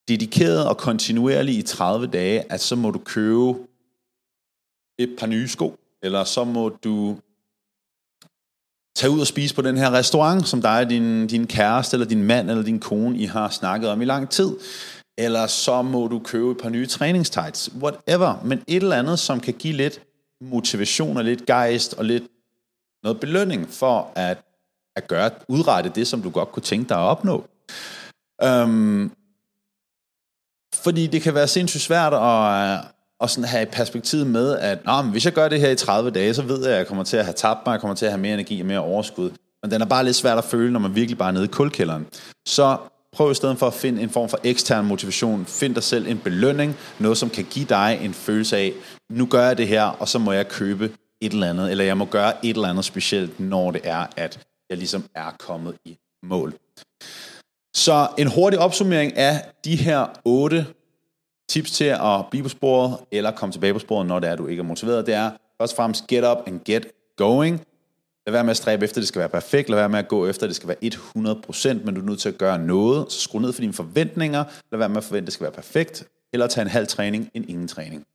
dedikeret 0.07 0.67
og 0.67 0.77
kontinuerlig 0.77 1.57
i 1.57 1.61
30 1.61 2.07
dage, 2.07 2.51
at 2.51 2.61
så 2.61 2.75
må 2.75 2.91
du 2.91 2.99
købe 2.99 3.53
et 4.99 5.15
par 5.19 5.27
nye 5.27 5.47
sko, 5.47 5.79
eller 6.03 6.23
så 6.23 6.43
må 6.43 6.69
du 6.69 7.17
tage 8.95 9.11
ud 9.11 9.19
og 9.19 9.27
spise 9.27 9.55
på 9.55 9.61
den 9.61 9.77
her 9.77 9.91
restaurant, 9.91 10.47
som 10.47 10.61
dig 10.61 10.79
og 10.79 10.89
din, 10.89 11.27
din 11.27 11.47
kæreste, 11.47 11.95
eller 11.95 12.07
din 12.07 12.23
mand, 12.23 12.49
eller 12.49 12.63
din 12.63 12.79
kone, 12.79 13.17
I 13.17 13.25
har 13.25 13.49
snakket 13.49 13.89
om 13.89 14.01
i 14.01 14.05
lang 14.05 14.29
tid. 14.29 14.55
Eller 15.17 15.47
så 15.47 15.81
må 15.81 16.07
du 16.07 16.19
købe 16.19 16.51
et 16.51 16.57
par 16.57 16.69
nye 16.69 16.85
træningstights. 16.87 17.69
Whatever. 17.81 18.41
Men 18.45 18.63
et 18.67 18.83
eller 18.83 18.95
andet, 18.95 19.19
som 19.19 19.39
kan 19.39 19.53
give 19.53 19.73
lidt 19.73 20.01
motivation 20.41 21.17
og 21.17 21.23
lidt 21.23 21.45
gejst 21.45 21.93
og 21.93 22.05
lidt 22.05 22.23
noget 23.03 23.19
belønning 23.19 23.69
for 23.69 24.11
at, 24.15 24.37
at 24.95 25.07
gøre, 25.07 25.31
udrette 25.47 25.91
det, 25.95 26.07
som 26.07 26.21
du 26.21 26.29
godt 26.29 26.51
kunne 26.51 26.63
tænke 26.63 26.89
dig 26.89 26.97
at 26.97 27.01
opnå. 27.01 27.47
Øhm, 28.43 29.11
fordi 30.75 31.07
det 31.07 31.21
kan 31.21 31.33
være 31.33 31.47
sindssygt 31.47 31.83
svært 31.83 32.13
at, 32.13 32.85
og 33.19 33.29
sådan 33.29 33.49
have 33.49 33.65
perspektivet 33.65 34.27
med, 34.27 34.57
at 34.57 34.85
Nå, 34.85 35.01
men 35.01 35.11
hvis 35.11 35.25
jeg 35.25 35.33
gør 35.33 35.47
det 35.47 35.59
her 35.59 35.69
i 35.69 35.75
30 35.75 36.09
dage, 36.09 36.33
så 36.33 36.41
ved 36.41 36.63
jeg, 36.63 36.71
at 36.71 36.77
jeg 36.77 36.87
kommer 36.87 37.03
til 37.03 37.17
at 37.17 37.25
have 37.25 37.33
tabt 37.33 37.59
mig, 37.65 37.73
jeg 37.73 37.81
kommer 37.81 37.95
til 37.95 38.05
at 38.05 38.11
have 38.11 38.21
mere 38.21 38.33
energi 38.33 38.59
og 38.59 38.65
mere 38.65 38.79
overskud. 38.79 39.31
Men 39.61 39.71
den 39.71 39.81
er 39.81 39.85
bare 39.85 40.03
lidt 40.03 40.15
svært 40.15 40.37
at 40.37 40.43
føle, 40.43 40.73
når 40.73 40.79
man 40.79 40.95
virkelig 40.95 41.17
bare 41.17 41.29
er 41.29 41.33
nede 41.33 41.45
i 41.45 41.47
kulkælderen. 41.47 42.07
Så 42.45 42.77
prøv 43.17 43.31
i 43.31 43.33
stedet 43.33 43.57
for 43.57 43.67
at 43.67 43.73
finde 43.73 44.01
en 44.01 44.09
form 44.09 44.29
for 44.29 44.39
ekstern 44.43 44.85
motivation. 44.85 45.45
Find 45.45 45.75
dig 45.75 45.83
selv 45.83 46.07
en 46.07 46.17
belønning, 46.17 46.77
noget 46.99 47.17
som 47.17 47.29
kan 47.29 47.45
give 47.49 47.65
dig 47.65 47.99
en 48.01 48.13
følelse 48.13 48.57
af, 48.57 48.73
nu 49.09 49.25
gør 49.25 49.47
jeg 49.47 49.57
det 49.57 49.67
her, 49.67 49.83
og 49.83 50.07
så 50.07 50.19
må 50.19 50.31
jeg 50.31 50.47
købe 50.47 50.91
et 51.21 51.31
eller 51.31 51.49
andet, 51.49 51.71
eller 51.71 51.83
jeg 51.83 51.97
må 51.97 52.05
gøre 52.05 52.45
et 52.45 52.55
eller 52.55 52.67
andet 52.67 52.85
specielt, 52.85 53.39
når 53.39 53.71
det 53.71 53.81
er, 53.83 54.05
at 54.17 54.39
jeg 54.69 54.77
ligesom 54.77 55.03
er 55.15 55.31
kommet 55.39 55.75
i 55.85 55.97
mål. 56.23 56.53
Så 57.75 58.07
en 58.17 58.27
hurtig 58.27 58.59
opsummering 58.59 59.17
af 59.17 59.45
de 59.65 59.75
her 59.75 60.05
otte 60.25 60.65
tips 61.49 61.71
til 61.71 61.85
at 61.85 62.25
blive 62.31 62.43
på 62.43 62.49
sporet, 62.49 62.97
eller 63.11 63.31
komme 63.31 63.53
tilbage 63.53 63.73
på 63.73 63.79
sporet, 63.79 64.07
når 64.07 64.19
det 64.19 64.27
er, 64.27 64.33
at 64.33 64.39
du 64.39 64.47
ikke 64.47 64.59
er 64.59 64.63
motiveret, 64.63 65.05
det 65.05 65.13
er 65.13 65.31
først 65.61 65.73
og 65.73 65.77
fremmest 65.77 66.07
get 66.07 66.25
up 66.25 66.37
and 66.47 66.59
get 66.65 66.87
going. 67.17 67.61
Lad 68.27 68.31
være 68.31 68.43
med 68.43 68.51
at 68.51 68.57
stræbe 68.57 68.83
efter, 68.83 68.97
at 68.97 69.01
det 69.01 69.07
skal 69.07 69.19
være 69.19 69.29
perfekt. 69.29 69.69
Lad 69.69 69.77
være 69.77 69.89
med 69.89 69.99
at 69.99 70.07
gå 70.07 70.27
efter, 70.27 70.43
at 70.43 70.47
det 70.47 70.55
skal 70.55 70.67
være 70.67 70.77
100%, 71.77 71.85
men 71.85 71.95
du 71.95 72.01
er 72.01 72.05
nødt 72.05 72.19
til 72.19 72.29
at 72.29 72.37
gøre 72.37 72.59
noget. 72.59 73.11
Så 73.11 73.19
skru 73.19 73.39
ned 73.39 73.53
for 73.53 73.61
dine 73.61 73.73
forventninger. 73.73 74.43
Lad 74.71 74.77
være 74.77 74.89
med 74.89 74.97
at 74.97 75.03
forvente, 75.03 75.23
at 75.23 75.25
det 75.25 75.33
skal 75.33 75.43
være 75.43 75.51
perfekt. 75.51 76.07
Eller 76.33 76.47
tage 76.47 76.61
en 76.61 76.69
halv 76.69 76.87
træning 76.87 77.29
en 77.33 77.49
ingen 77.49 77.67
træning. 77.67 78.05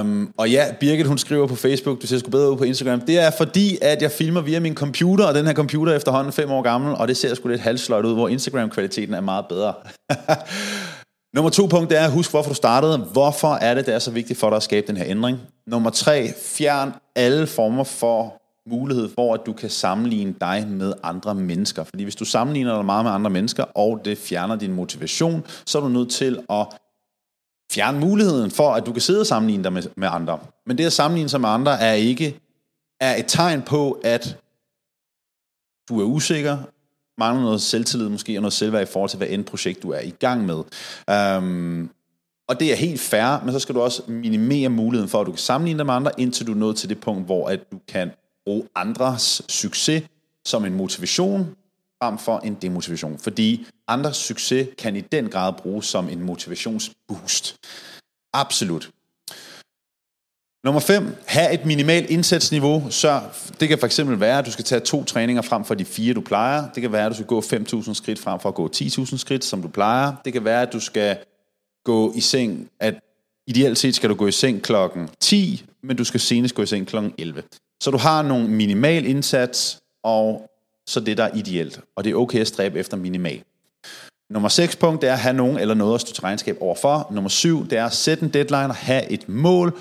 Um, 0.00 0.34
og 0.36 0.50
ja, 0.50 0.74
Birgit 0.80 1.06
hun 1.06 1.18
skriver 1.18 1.46
på 1.46 1.54
Facebook, 1.54 2.02
du 2.02 2.06
ser 2.06 2.18
sgu 2.18 2.30
bedre 2.30 2.52
ud 2.52 2.56
på 2.56 2.64
Instagram. 2.64 3.00
Det 3.00 3.18
er 3.18 3.30
fordi, 3.30 3.78
at 3.82 4.02
jeg 4.02 4.10
filmer 4.10 4.40
via 4.40 4.60
min 4.60 4.74
computer, 4.74 5.24
og 5.24 5.34
den 5.34 5.46
her 5.46 5.54
computer 5.54 5.92
er 5.92 5.96
efterhånden 5.96 6.32
fem 6.32 6.50
år 6.50 6.62
gammel, 6.62 6.94
og 6.94 7.08
det 7.08 7.16
ser 7.16 7.34
sgu 7.34 7.48
lidt 7.48 7.60
halvsløjt 7.60 8.04
ud, 8.04 8.14
hvor 8.14 8.28
Instagram-kvaliteten 8.28 9.14
er 9.14 9.20
meget 9.20 9.46
bedre. 9.48 9.74
Nummer 11.34 11.50
to 11.50 11.66
punkt 11.66 11.92
er, 11.92 12.08
husk 12.08 12.30
hvorfor 12.30 12.50
du 12.50 12.54
startede. 12.54 12.98
Hvorfor 12.98 13.54
er 13.54 13.74
det, 13.74 13.86
det 13.86 13.94
er 13.94 13.98
så 13.98 14.10
vigtigt 14.10 14.38
for 14.38 14.50
dig 14.50 14.56
at 14.56 14.62
skabe 14.62 14.86
den 14.86 14.96
her 14.96 15.04
ændring? 15.06 15.38
Nummer 15.66 15.90
tre, 15.90 16.32
fjern 16.44 16.92
alle 17.16 17.46
former 17.46 17.84
for 17.84 18.42
mulighed 18.70 19.08
for, 19.14 19.34
at 19.34 19.40
du 19.46 19.52
kan 19.52 19.70
sammenligne 19.70 20.34
dig 20.40 20.66
med 20.68 20.92
andre 21.02 21.34
mennesker. 21.34 21.84
Fordi 21.84 22.02
hvis 22.02 22.16
du 22.16 22.24
sammenligner 22.24 22.74
dig 22.74 22.84
meget 22.84 23.04
med 23.04 23.12
andre 23.12 23.30
mennesker, 23.30 23.64
og 23.64 24.00
det 24.04 24.18
fjerner 24.18 24.56
din 24.56 24.72
motivation, 24.72 25.46
så 25.66 25.78
er 25.78 25.82
du 25.82 25.88
nødt 25.88 26.10
til 26.10 26.38
at 26.50 26.66
fjerne 27.72 28.00
muligheden 28.00 28.50
for, 28.50 28.70
at 28.70 28.86
du 28.86 28.92
kan 28.92 29.02
sidde 29.02 29.20
og 29.20 29.26
sammenligne 29.26 29.64
dig 29.64 29.72
med, 29.72 29.82
med 29.96 30.08
andre. 30.12 30.38
Men 30.66 30.78
det 30.78 30.86
at 30.86 30.92
sammenligne 30.92 31.28
sig 31.28 31.40
med 31.40 31.48
andre 31.48 31.80
er 31.80 31.92
ikke 31.92 32.40
er 33.00 33.16
et 33.16 33.24
tegn 33.28 33.62
på, 33.62 34.00
at 34.04 34.36
du 35.88 36.00
er 36.00 36.04
usikker, 36.04 36.58
mangler 37.18 37.42
noget 37.42 37.62
selvtillid 37.62 38.08
måske, 38.08 38.38
og 38.38 38.42
noget 38.42 38.52
selvværd 38.52 38.82
i 38.82 38.92
forhold 38.92 39.10
til, 39.10 39.16
hvad 39.16 39.28
end 39.30 39.44
projekt 39.44 39.82
du 39.82 39.90
er 39.90 40.00
i 40.00 40.10
gang 40.10 40.46
med. 40.46 40.62
Øhm, 41.10 41.90
og 42.48 42.60
det 42.60 42.72
er 42.72 42.76
helt 42.76 43.00
fair, 43.00 43.44
men 43.44 43.52
så 43.52 43.58
skal 43.58 43.74
du 43.74 43.80
også 43.80 44.02
minimere 44.08 44.68
muligheden 44.68 45.10
for, 45.10 45.20
at 45.20 45.26
du 45.26 45.32
kan 45.32 45.38
sammenligne 45.38 45.78
dig 45.78 45.86
med 45.86 45.94
andre, 45.94 46.10
indtil 46.20 46.46
du 46.46 46.52
er 46.52 46.56
nået 46.56 46.76
til 46.76 46.88
det 46.88 47.00
punkt, 47.00 47.24
hvor 47.24 47.48
at 47.48 47.60
du 47.72 47.80
kan 47.88 48.10
bruge 48.46 48.68
andres 48.74 49.42
succes 49.48 50.02
som 50.46 50.64
en 50.64 50.74
motivation, 50.74 51.56
frem 52.02 52.18
for 52.18 52.38
en 52.38 52.54
demotivation. 52.54 53.18
Fordi 53.18 53.66
andres 53.88 54.16
succes 54.16 54.68
kan 54.78 54.96
i 54.96 55.00
den 55.00 55.28
grad 55.28 55.52
bruges 55.52 55.86
som 55.86 56.08
en 56.08 56.22
motivationsboost. 56.22 57.56
Absolut. 58.32 58.90
Nummer 60.64 60.80
5. 60.80 61.16
Ha' 61.26 61.54
et 61.54 61.66
minimalt 61.66 62.10
indsatsniveau. 62.10 62.90
Så 62.90 63.20
det 63.60 63.68
kan 63.68 63.78
fx 63.78 64.00
være, 64.04 64.38
at 64.38 64.46
du 64.46 64.52
skal 64.52 64.64
tage 64.64 64.80
to 64.80 65.04
træninger 65.04 65.42
frem 65.42 65.64
for 65.64 65.74
de 65.74 65.84
fire, 65.84 66.14
du 66.14 66.20
plejer. 66.20 66.70
Det 66.74 66.80
kan 66.80 66.92
være, 66.92 67.06
at 67.06 67.10
du 67.10 67.14
skal 67.14 67.26
gå 67.26 67.40
5.000 67.40 67.94
skridt 67.94 68.18
frem 68.18 68.40
for 68.40 68.48
at 68.48 68.54
gå 68.54 68.70
10.000 68.76 69.18
skridt, 69.18 69.44
som 69.44 69.62
du 69.62 69.68
plejer. 69.68 70.12
Det 70.24 70.32
kan 70.32 70.44
være, 70.44 70.62
at 70.62 70.72
du 70.72 70.80
skal 70.80 71.16
gå 71.84 72.12
i 72.16 72.20
seng, 72.20 72.68
at 72.80 72.94
ideelt 73.46 73.78
set 73.78 73.94
skal 73.94 74.10
du 74.10 74.14
gå 74.14 74.26
i 74.26 74.32
seng 74.32 74.62
klokken 74.62 75.08
10, 75.20 75.64
men 75.82 75.96
du 75.96 76.04
skal 76.04 76.20
senest 76.20 76.54
gå 76.54 76.62
i 76.62 76.66
seng 76.66 76.86
klokken 76.86 77.14
11. 77.18 77.42
Så 77.82 77.90
du 77.90 77.98
har 77.98 78.22
nogle 78.22 78.48
minimal 78.48 79.06
indsats, 79.06 79.78
og 80.04 80.50
så 80.86 81.00
det, 81.00 81.16
der 81.16 81.24
er 81.24 81.34
ideelt. 81.34 81.80
Og 81.96 82.04
det 82.04 82.10
er 82.10 82.14
okay 82.14 82.40
at 82.40 82.48
stræbe 82.48 82.78
efter 82.78 82.96
minimal. 82.96 83.42
Nummer 84.30 84.48
6 84.48 84.76
punkt, 84.76 85.02
det 85.02 85.08
er 85.08 85.12
at 85.12 85.18
have 85.18 85.36
nogen 85.36 85.58
eller 85.58 85.74
noget 85.74 85.94
at 85.94 86.00
stå 86.00 86.12
til 86.12 86.22
regnskab 86.22 86.56
overfor. 86.60 87.08
Nummer 87.10 87.28
7, 87.28 87.64
det 87.70 87.78
er 87.78 87.86
at 87.86 87.92
sætte 87.92 88.24
en 88.24 88.30
deadline 88.30 88.68
og 88.68 88.74
have 88.74 89.10
et 89.10 89.28
mål. 89.28 89.78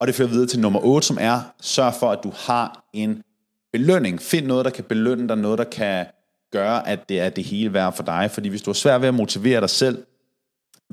Og 0.00 0.06
det 0.06 0.14
fører 0.14 0.28
videre 0.28 0.46
til 0.46 0.60
nummer 0.60 0.80
8, 0.84 1.06
som 1.06 1.18
er, 1.20 1.40
sørg 1.60 1.94
for, 1.94 2.10
at 2.10 2.18
du 2.24 2.32
har 2.36 2.84
en 2.92 3.22
belønning. 3.72 4.20
Find 4.20 4.46
noget, 4.46 4.64
der 4.64 4.70
kan 4.70 4.84
belønne 4.84 5.28
dig, 5.28 5.36
noget, 5.36 5.58
der 5.58 5.64
kan 5.64 6.06
gøre, 6.52 6.88
at 6.88 7.08
det 7.08 7.20
er 7.20 7.28
det 7.28 7.44
hele 7.44 7.72
værd 7.72 7.96
for 7.96 8.02
dig. 8.02 8.30
Fordi 8.30 8.48
hvis 8.48 8.62
du 8.62 8.70
er 8.70 8.74
svært 8.74 9.00
ved 9.00 9.08
at 9.08 9.14
motivere 9.14 9.60
dig 9.60 9.70
selv 9.70 10.04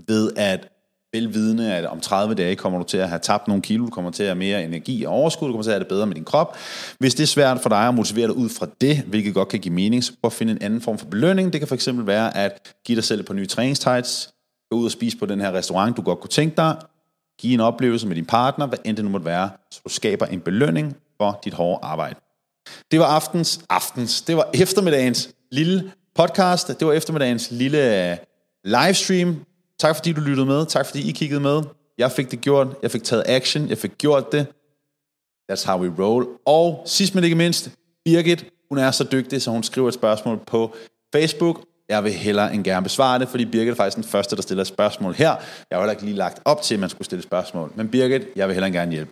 ved 0.08 0.32
at 0.36 0.68
velvidende, 1.14 1.74
at 1.74 1.86
om 1.86 2.00
30 2.00 2.36
dage 2.36 2.56
kommer 2.56 2.80
du 2.80 2.86
til 2.86 2.98
at 2.98 3.10
have 3.10 3.20
tabt 3.20 3.48
nogle 3.48 3.64
kilo, 3.64 3.86
du 3.86 3.90
kommer 3.90 4.12
til 4.12 4.24
at 4.24 4.30
have 4.30 4.38
mere 4.38 4.64
energi 4.64 5.04
og 5.04 5.14
overskud, 5.14 5.48
du 5.48 5.52
kommer 5.54 5.64
til 5.64 5.70
at 5.70 5.74
have 5.74 5.80
det 5.80 5.88
bedre 5.88 6.08
med 6.08 6.16
din 6.16 6.24
krop. 6.24 6.58
Hvis 7.00 7.16
det 7.16 7.24
er 7.24 7.28
svært 7.28 7.60
for 7.60 7.70
dig 7.70 7.88
at 7.88 7.94
motivere 7.94 8.28
dig 8.28 8.36
ud 8.36 8.50
fra 8.50 8.68
det, 8.82 8.98
hvilket 8.98 9.34
godt 9.34 9.50
kan 9.50 9.60
give 9.60 9.74
mening, 9.74 10.04
så 10.04 10.12
prøv 10.22 10.28
at 10.28 10.34
finde 10.34 10.52
en 10.52 10.62
anden 10.62 10.82
form 10.82 10.98
for 10.98 11.06
belønning. 11.06 11.54
Det 11.54 11.62
kan 11.62 11.78
fx 11.78 11.88
være 11.92 12.38
at 12.38 12.74
give 12.86 12.96
dig 12.96 13.04
selv 13.04 13.20
et 13.20 13.26
par 13.26 13.34
nye 13.34 13.46
træningstights, 13.46 14.30
gå 14.72 14.78
ud 14.78 14.86
og 14.86 14.92
spise 14.92 15.18
på 15.18 15.26
den 15.26 15.42
her 15.42 15.52
restaurant, 15.52 15.98
du 15.98 16.02
godt 16.02 16.20
kunne 16.20 16.30
tænke 16.30 16.56
dig, 16.56 16.76
give 17.40 17.54
en 17.54 17.60
oplevelse 17.60 18.08
med 18.08 18.16
din 18.16 18.26
partner, 18.26 18.66
hvad 18.66 18.80
end 18.86 18.98
det 18.98 19.06
nu 19.06 19.12
måtte 19.12 19.26
være, 19.26 19.50
så 19.72 19.82
du 19.84 19.90
skaber 19.90 20.26
en 20.26 20.40
belønning 20.42 20.98
for 21.18 21.40
dit 21.44 21.54
hårde 21.54 21.80
arbejde. 21.86 22.16
Det 22.92 23.00
var 23.00 23.06
aftens, 23.06 23.60
aftens, 23.70 24.22
det 24.22 24.38
var 24.38 24.50
eftermiddagens 24.54 25.30
lille 25.52 25.92
podcast, 26.16 26.68
det 26.68 26.88
var 26.88 26.94
eftermiddagens 26.94 27.52
lille 27.52 28.12
øh, 28.12 28.18
livestream, 28.64 29.46
Tak 29.80 29.96
fordi 29.96 30.14
du 30.14 30.22
lyttede 30.22 30.46
med. 30.46 30.66
Tak 30.66 30.86
fordi 30.86 31.10
I 31.10 31.12
kiggede 31.12 31.40
med. 31.40 31.62
Jeg 31.98 32.12
fik 32.12 32.32
det 32.32 32.42
gjort. 32.42 32.68
Jeg 32.82 32.92
fik 32.92 33.04
taget 33.04 33.24
action. 33.26 33.70
Jeg 33.70 33.78
fik 33.78 33.98
gjort 33.98 34.32
det. 34.32 34.48
That's 35.52 35.68
how 35.68 35.80
we 35.82 36.04
roll. 36.04 36.28
Og 36.46 36.84
sidst 36.86 37.16
men 37.16 37.24
ikke 37.24 37.36
mindst, 37.36 37.72
Birgit, 38.06 38.46
hun 38.70 38.78
er 38.78 38.92
så 38.92 39.08
dygtig, 39.12 39.42
så 39.42 39.52
hun 39.52 39.64
skriver 39.64 39.88
et 39.88 39.94
spørgsmål 39.94 40.40
på 40.48 40.76
Facebook. 41.16 41.66
Jeg 41.90 42.04
vil 42.04 42.12
hellere 42.12 42.54
end 42.54 42.64
gerne 42.64 42.84
besvare 42.84 43.20
det, 43.20 43.30
fordi 43.30 43.46
Birgit 43.46 43.72
er 43.72 43.76
faktisk 43.76 43.96
den 43.96 44.04
første, 44.04 44.36
der 44.36 44.42
stiller 44.42 44.62
et 44.62 44.68
spørgsmål 44.68 45.14
her. 45.14 45.30
Jeg 45.70 45.78
har 45.78 45.80
heller 45.80 45.92
ikke 45.92 46.06
lige 46.06 46.16
lagt 46.16 46.40
op 46.46 46.62
til, 46.62 46.74
at 46.74 46.80
man 46.80 46.90
skulle 46.90 47.06
stille 47.06 47.24
spørgsmål. 47.24 47.72
Men 47.76 47.90
Birgit, 47.90 48.22
jeg 48.36 48.48
vil 48.48 48.54
hellere 48.54 48.68
end 48.68 48.76
gerne 48.76 48.92
hjælpe. 48.92 49.12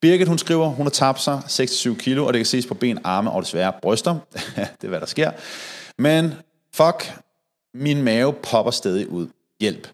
Birgit, 0.00 0.28
hun 0.28 0.38
skriver, 0.38 0.68
hun 0.68 0.86
har 0.86 0.90
tabt 0.90 1.20
sig 1.20 1.40
6-7 1.46 1.96
kilo, 1.96 2.26
og 2.26 2.32
det 2.32 2.38
kan 2.38 2.46
ses 2.46 2.66
på 2.66 2.74
ben, 2.74 2.98
arme 3.04 3.30
og 3.30 3.42
desværre 3.42 3.72
bryster. 3.82 4.18
det 4.56 4.84
er, 4.84 4.88
hvad 4.88 5.00
der 5.00 5.06
sker. 5.06 5.30
Men 5.98 6.34
fuck, 6.74 7.18
min 7.74 8.02
mave 8.02 8.32
popper 8.32 8.70
stadig 8.70 9.08
ud 9.08 9.28
hjælp. 9.60 9.88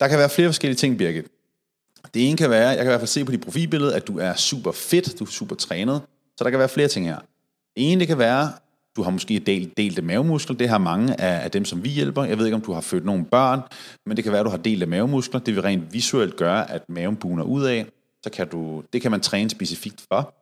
Der 0.00 0.08
kan 0.08 0.18
være 0.18 0.28
flere 0.28 0.48
forskellige 0.48 0.76
ting, 0.76 0.98
Birgit. 0.98 1.26
Det 2.14 2.28
ene 2.28 2.36
kan 2.36 2.50
være, 2.50 2.68
jeg 2.68 2.76
kan 2.76 2.86
i 2.86 2.88
hvert 2.88 3.00
fald 3.00 3.08
se 3.08 3.24
på 3.24 3.32
dit 3.32 3.40
profilbillede, 3.40 3.94
at 3.94 4.06
du 4.06 4.18
er 4.18 4.34
super 4.34 4.72
fedt, 4.72 5.18
du 5.18 5.24
er 5.24 5.30
super 5.30 5.56
trænet. 5.56 6.00
Så 6.38 6.44
der 6.44 6.50
kan 6.50 6.58
være 6.58 6.68
flere 6.68 6.88
ting 6.88 7.06
her. 7.06 7.18
Det 7.76 7.92
ene 7.92 8.00
det 8.00 8.08
kan 8.08 8.18
være, 8.18 8.52
du 8.96 9.02
har 9.02 9.10
måske 9.10 9.38
delt, 9.38 9.76
delte 9.76 10.02
mavemuskler. 10.02 10.56
Det 10.56 10.68
har 10.68 10.78
mange 10.78 11.20
af, 11.20 11.44
af 11.44 11.50
dem, 11.50 11.64
som 11.64 11.84
vi 11.84 11.88
hjælper. 11.88 12.24
Jeg 12.24 12.38
ved 12.38 12.46
ikke, 12.46 12.54
om 12.54 12.60
du 12.60 12.72
har 12.72 12.80
født 12.80 13.04
nogle 13.04 13.24
børn, 13.24 13.60
men 14.06 14.16
det 14.16 14.24
kan 14.24 14.32
være, 14.32 14.40
at 14.40 14.44
du 14.44 14.50
har 14.50 14.56
delte 14.56 14.86
mavemuskler. 14.86 15.40
Det 15.40 15.54
vil 15.54 15.62
rent 15.62 15.92
visuelt 15.92 16.36
gøre, 16.36 16.70
at 16.70 16.88
maven 16.88 17.16
buner 17.16 17.44
ud 17.44 17.64
af. 17.64 17.86
Så 18.22 18.30
kan 18.30 18.48
du, 18.48 18.82
det 18.92 19.02
kan 19.02 19.10
man 19.10 19.20
træne 19.20 19.50
specifikt 19.50 20.04
for. 20.12 20.34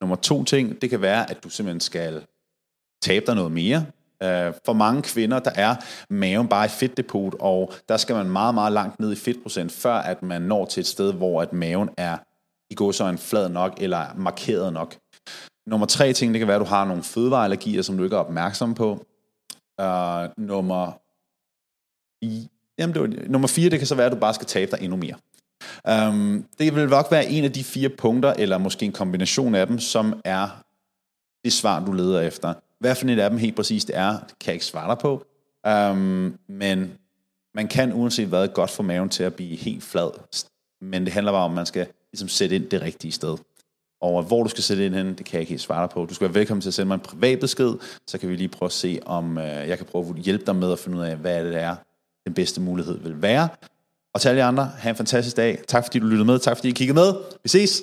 Nummer 0.00 0.16
to 0.16 0.44
ting, 0.44 0.82
det 0.82 0.90
kan 0.90 1.02
være, 1.02 1.30
at 1.30 1.44
du 1.44 1.48
simpelthen 1.48 1.80
skal 1.80 2.22
tabe 3.02 3.26
dig 3.26 3.34
noget 3.34 3.52
mere. 3.52 3.86
Øh, 4.22 4.52
for 4.66 4.72
mange 4.72 5.02
kvinder, 5.02 5.38
der 5.38 5.50
er 5.54 5.76
maven 6.10 6.48
bare 6.48 6.66
i 6.66 6.68
fedtdepot, 6.68 7.34
og 7.40 7.72
der 7.88 7.96
skal 7.96 8.16
man 8.16 8.30
meget, 8.30 8.54
meget 8.54 8.72
langt 8.72 9.00
ned 9.00 9.12
i 9.12 9.16
fedtprocent, 9.16 9.72
før 9.72 9.94
at 9.94 10.22
man 10.22 10.42
når 10.42 10.64
til 10.64 10.80
et 10.80 10.86
sted, 10.86 11.12
hvor 11.12 11.42
at 11.42 11.52
maven 11.52 11.88
er 11.96 12.16
i 12.70 12.74
går 12.74 12.92
så 12.92 13.04
en 13.04 13.18
flad 13.18 13.48
nok, 13.48 13.74
eller 13.80 14.14
markeret 14.16 14.72
nok. 14.72 14.96
Nummer 15.66 15.86
tre 15.86 16.12
ting, 16.12 16.34
det 16.34 16.38
kan 16.38 16.48
være, 16.48 16.56
at 16.56 16.60
du 16.60 16.66
har 16.66 16.84
nogle 16.84 17.02
fødevareallergier, 17.02 17.82
som 17.82 17.96
du 17.96 18.04
ikke 18.04 18.16
er 18.16 18.20
opmærksom 18.20 18.74
på. 18.74 18.90
Uh, 19.82 20.44
nummer, 20.44 20.92
jamen 22.78 22.94
det 22.94 23.00
var, 23.00 23.28
nummer 23.28 23.48
fire, 23.48 23.70
det 23.70 23.78
kan 23.78 23.86
så 23.86 23.94
være, 23.94 24.06
at 24.06 24.12
du 24.12 24.18
bare 24.18 24.34
skal 24.34 24.46
tabe 24.46 24.70
dig 24.70 24.78
endnu 24.82 24.96
mere. 24.96 25.14
Um, 26.08 26.46
det 26.58 26.74
vil 26.74 26.88
nok 26.88 27.10
være 27.10 27.26
en 27.26 27.44
af 27.44 27.52
de 27.52 27.64
fire 27.64 27.88
punkter, 27.88 28.32
eller 28.32 28.58
måske 28.58 28.86
en 28.86 28.92
kombination 28.92 29.54
af 29.54 29.66
dem, 29.66 29.78
som 29.78 30.20
er 30.24 30.64
det 31.44 31.52
svar, 31.52 31.84
du 31.84 31.92
leder 31.92 32.20
efter. 32.20 32.54
Hvad 32.78 32.94
for 32.94 33.06
et 33.06 33.18
af 33.18 33.30
dem 33.30 33.38
helt 33.38 33.56
præcist 33.56 33.88
det 33.88 33.96
er, 33.96 34.10
kan 34.10 34.46
jeg 34.46 34.54
ikke 34.54 34.64
svare 34.64 34.90
dig 34.90 34.98
på. 34.98 35.26
Um, 35.68 36.38
men 36.48 36.92
man 37.54 37.68
kan 37.68 37.92
uanset 37.92 38.28
hvad 38.28 38.48
godt 38.48 38.70
få 38.70 38.82
maven 38.82 39.08
til 39.08 39.22
at 39.22 39.34
blive 39.34 39.56
helt 39.56 39.82
flad. 39.82 40.10
Men 40.80 41.04
det 41.04 41.12
handler 41.12 41.32
bare 41.32 41.44
om, 41.44 41.50
at 41.50 41.56
man 41.56 41.66
skal 41.66 41.86
ligesom 42.12 42.28
sætte 42.28 42.56
ind 42.56 42.70
det 42.70 42.82
rigtige 42.82 43.12
sted. 43.12 43.36
Og 44.02 44.22
hvor 44.22 44.42
du 44.42 44.48
skal 44.48 44.62
sætte 44.62 44.86
ind 44.86 44.94
hen, 44.94 45.06
det 45.06 45.26
kan 45.26 45.32
jeg 45.32 45.40
ikke 45.40 45.50
helt 45.50 45.62
svare 45.62 45.82
dig 45.82 45.90
på. 45.90 46.06
Du 46.06 46.14
skal 46.14 46.24
være 46.24 46.34
velkommen 46.34 46.60
til 46.60 46.70
at 46.70 46.74
sende 46.74 46.86
mig 46.86 46.94
en 46.94 47.00
privat 47.00 47.40
besked, 47.40 47.74
så 48.06 48.18
kan 48.18 48.28
vi 48.28 48.36
lige 48.36 48.48
prøve 48.48 48.66
at 48.66 48.72
se, 48.72 49.00
om 49.06 49.38
øh, 49.38 49.44
jeg 49.44 49.78
kan 49.78 49.86
prøve 49.86 50.08
at 50.08 50.16
hjælpe 50.16 50.44
dig 50.46 50.56
med 50.56 50.72
at 50.72 50.78
finde 50.78 50.98
ud 50.98 51.02
af, 51.02 51.16
hvad 51.16 51.44
det 51.44 51.62
er, 51.62 51.76
den 52.26 52.34
bedste 52.34 52.60
mulighed 52.60 52.98
vil 52.98 53.22
være. 53.22 53.48
Og 54.14 54.20
til 54.20 54.28
alle 54.28 54.38
jer 54.38 54.48
andre, 54.48 54.70
have 54.78 54.90
en 54.90 54.96
fantastisk 54.96 55.36
dag. 55.36 55.58
Tak 55.68 55.84
fordi 55.84 55.98
du 55.98 56.06
lyttede 56.06 56.26
med. 56.26 56.38
Tak 56.38 56.56
fordi 56.56 56.68
I 56.68 56.72
kiggede 56.72 56.94
med. 56.94 57.14
Vi 57.42 57.48
ses. 57.48 57.82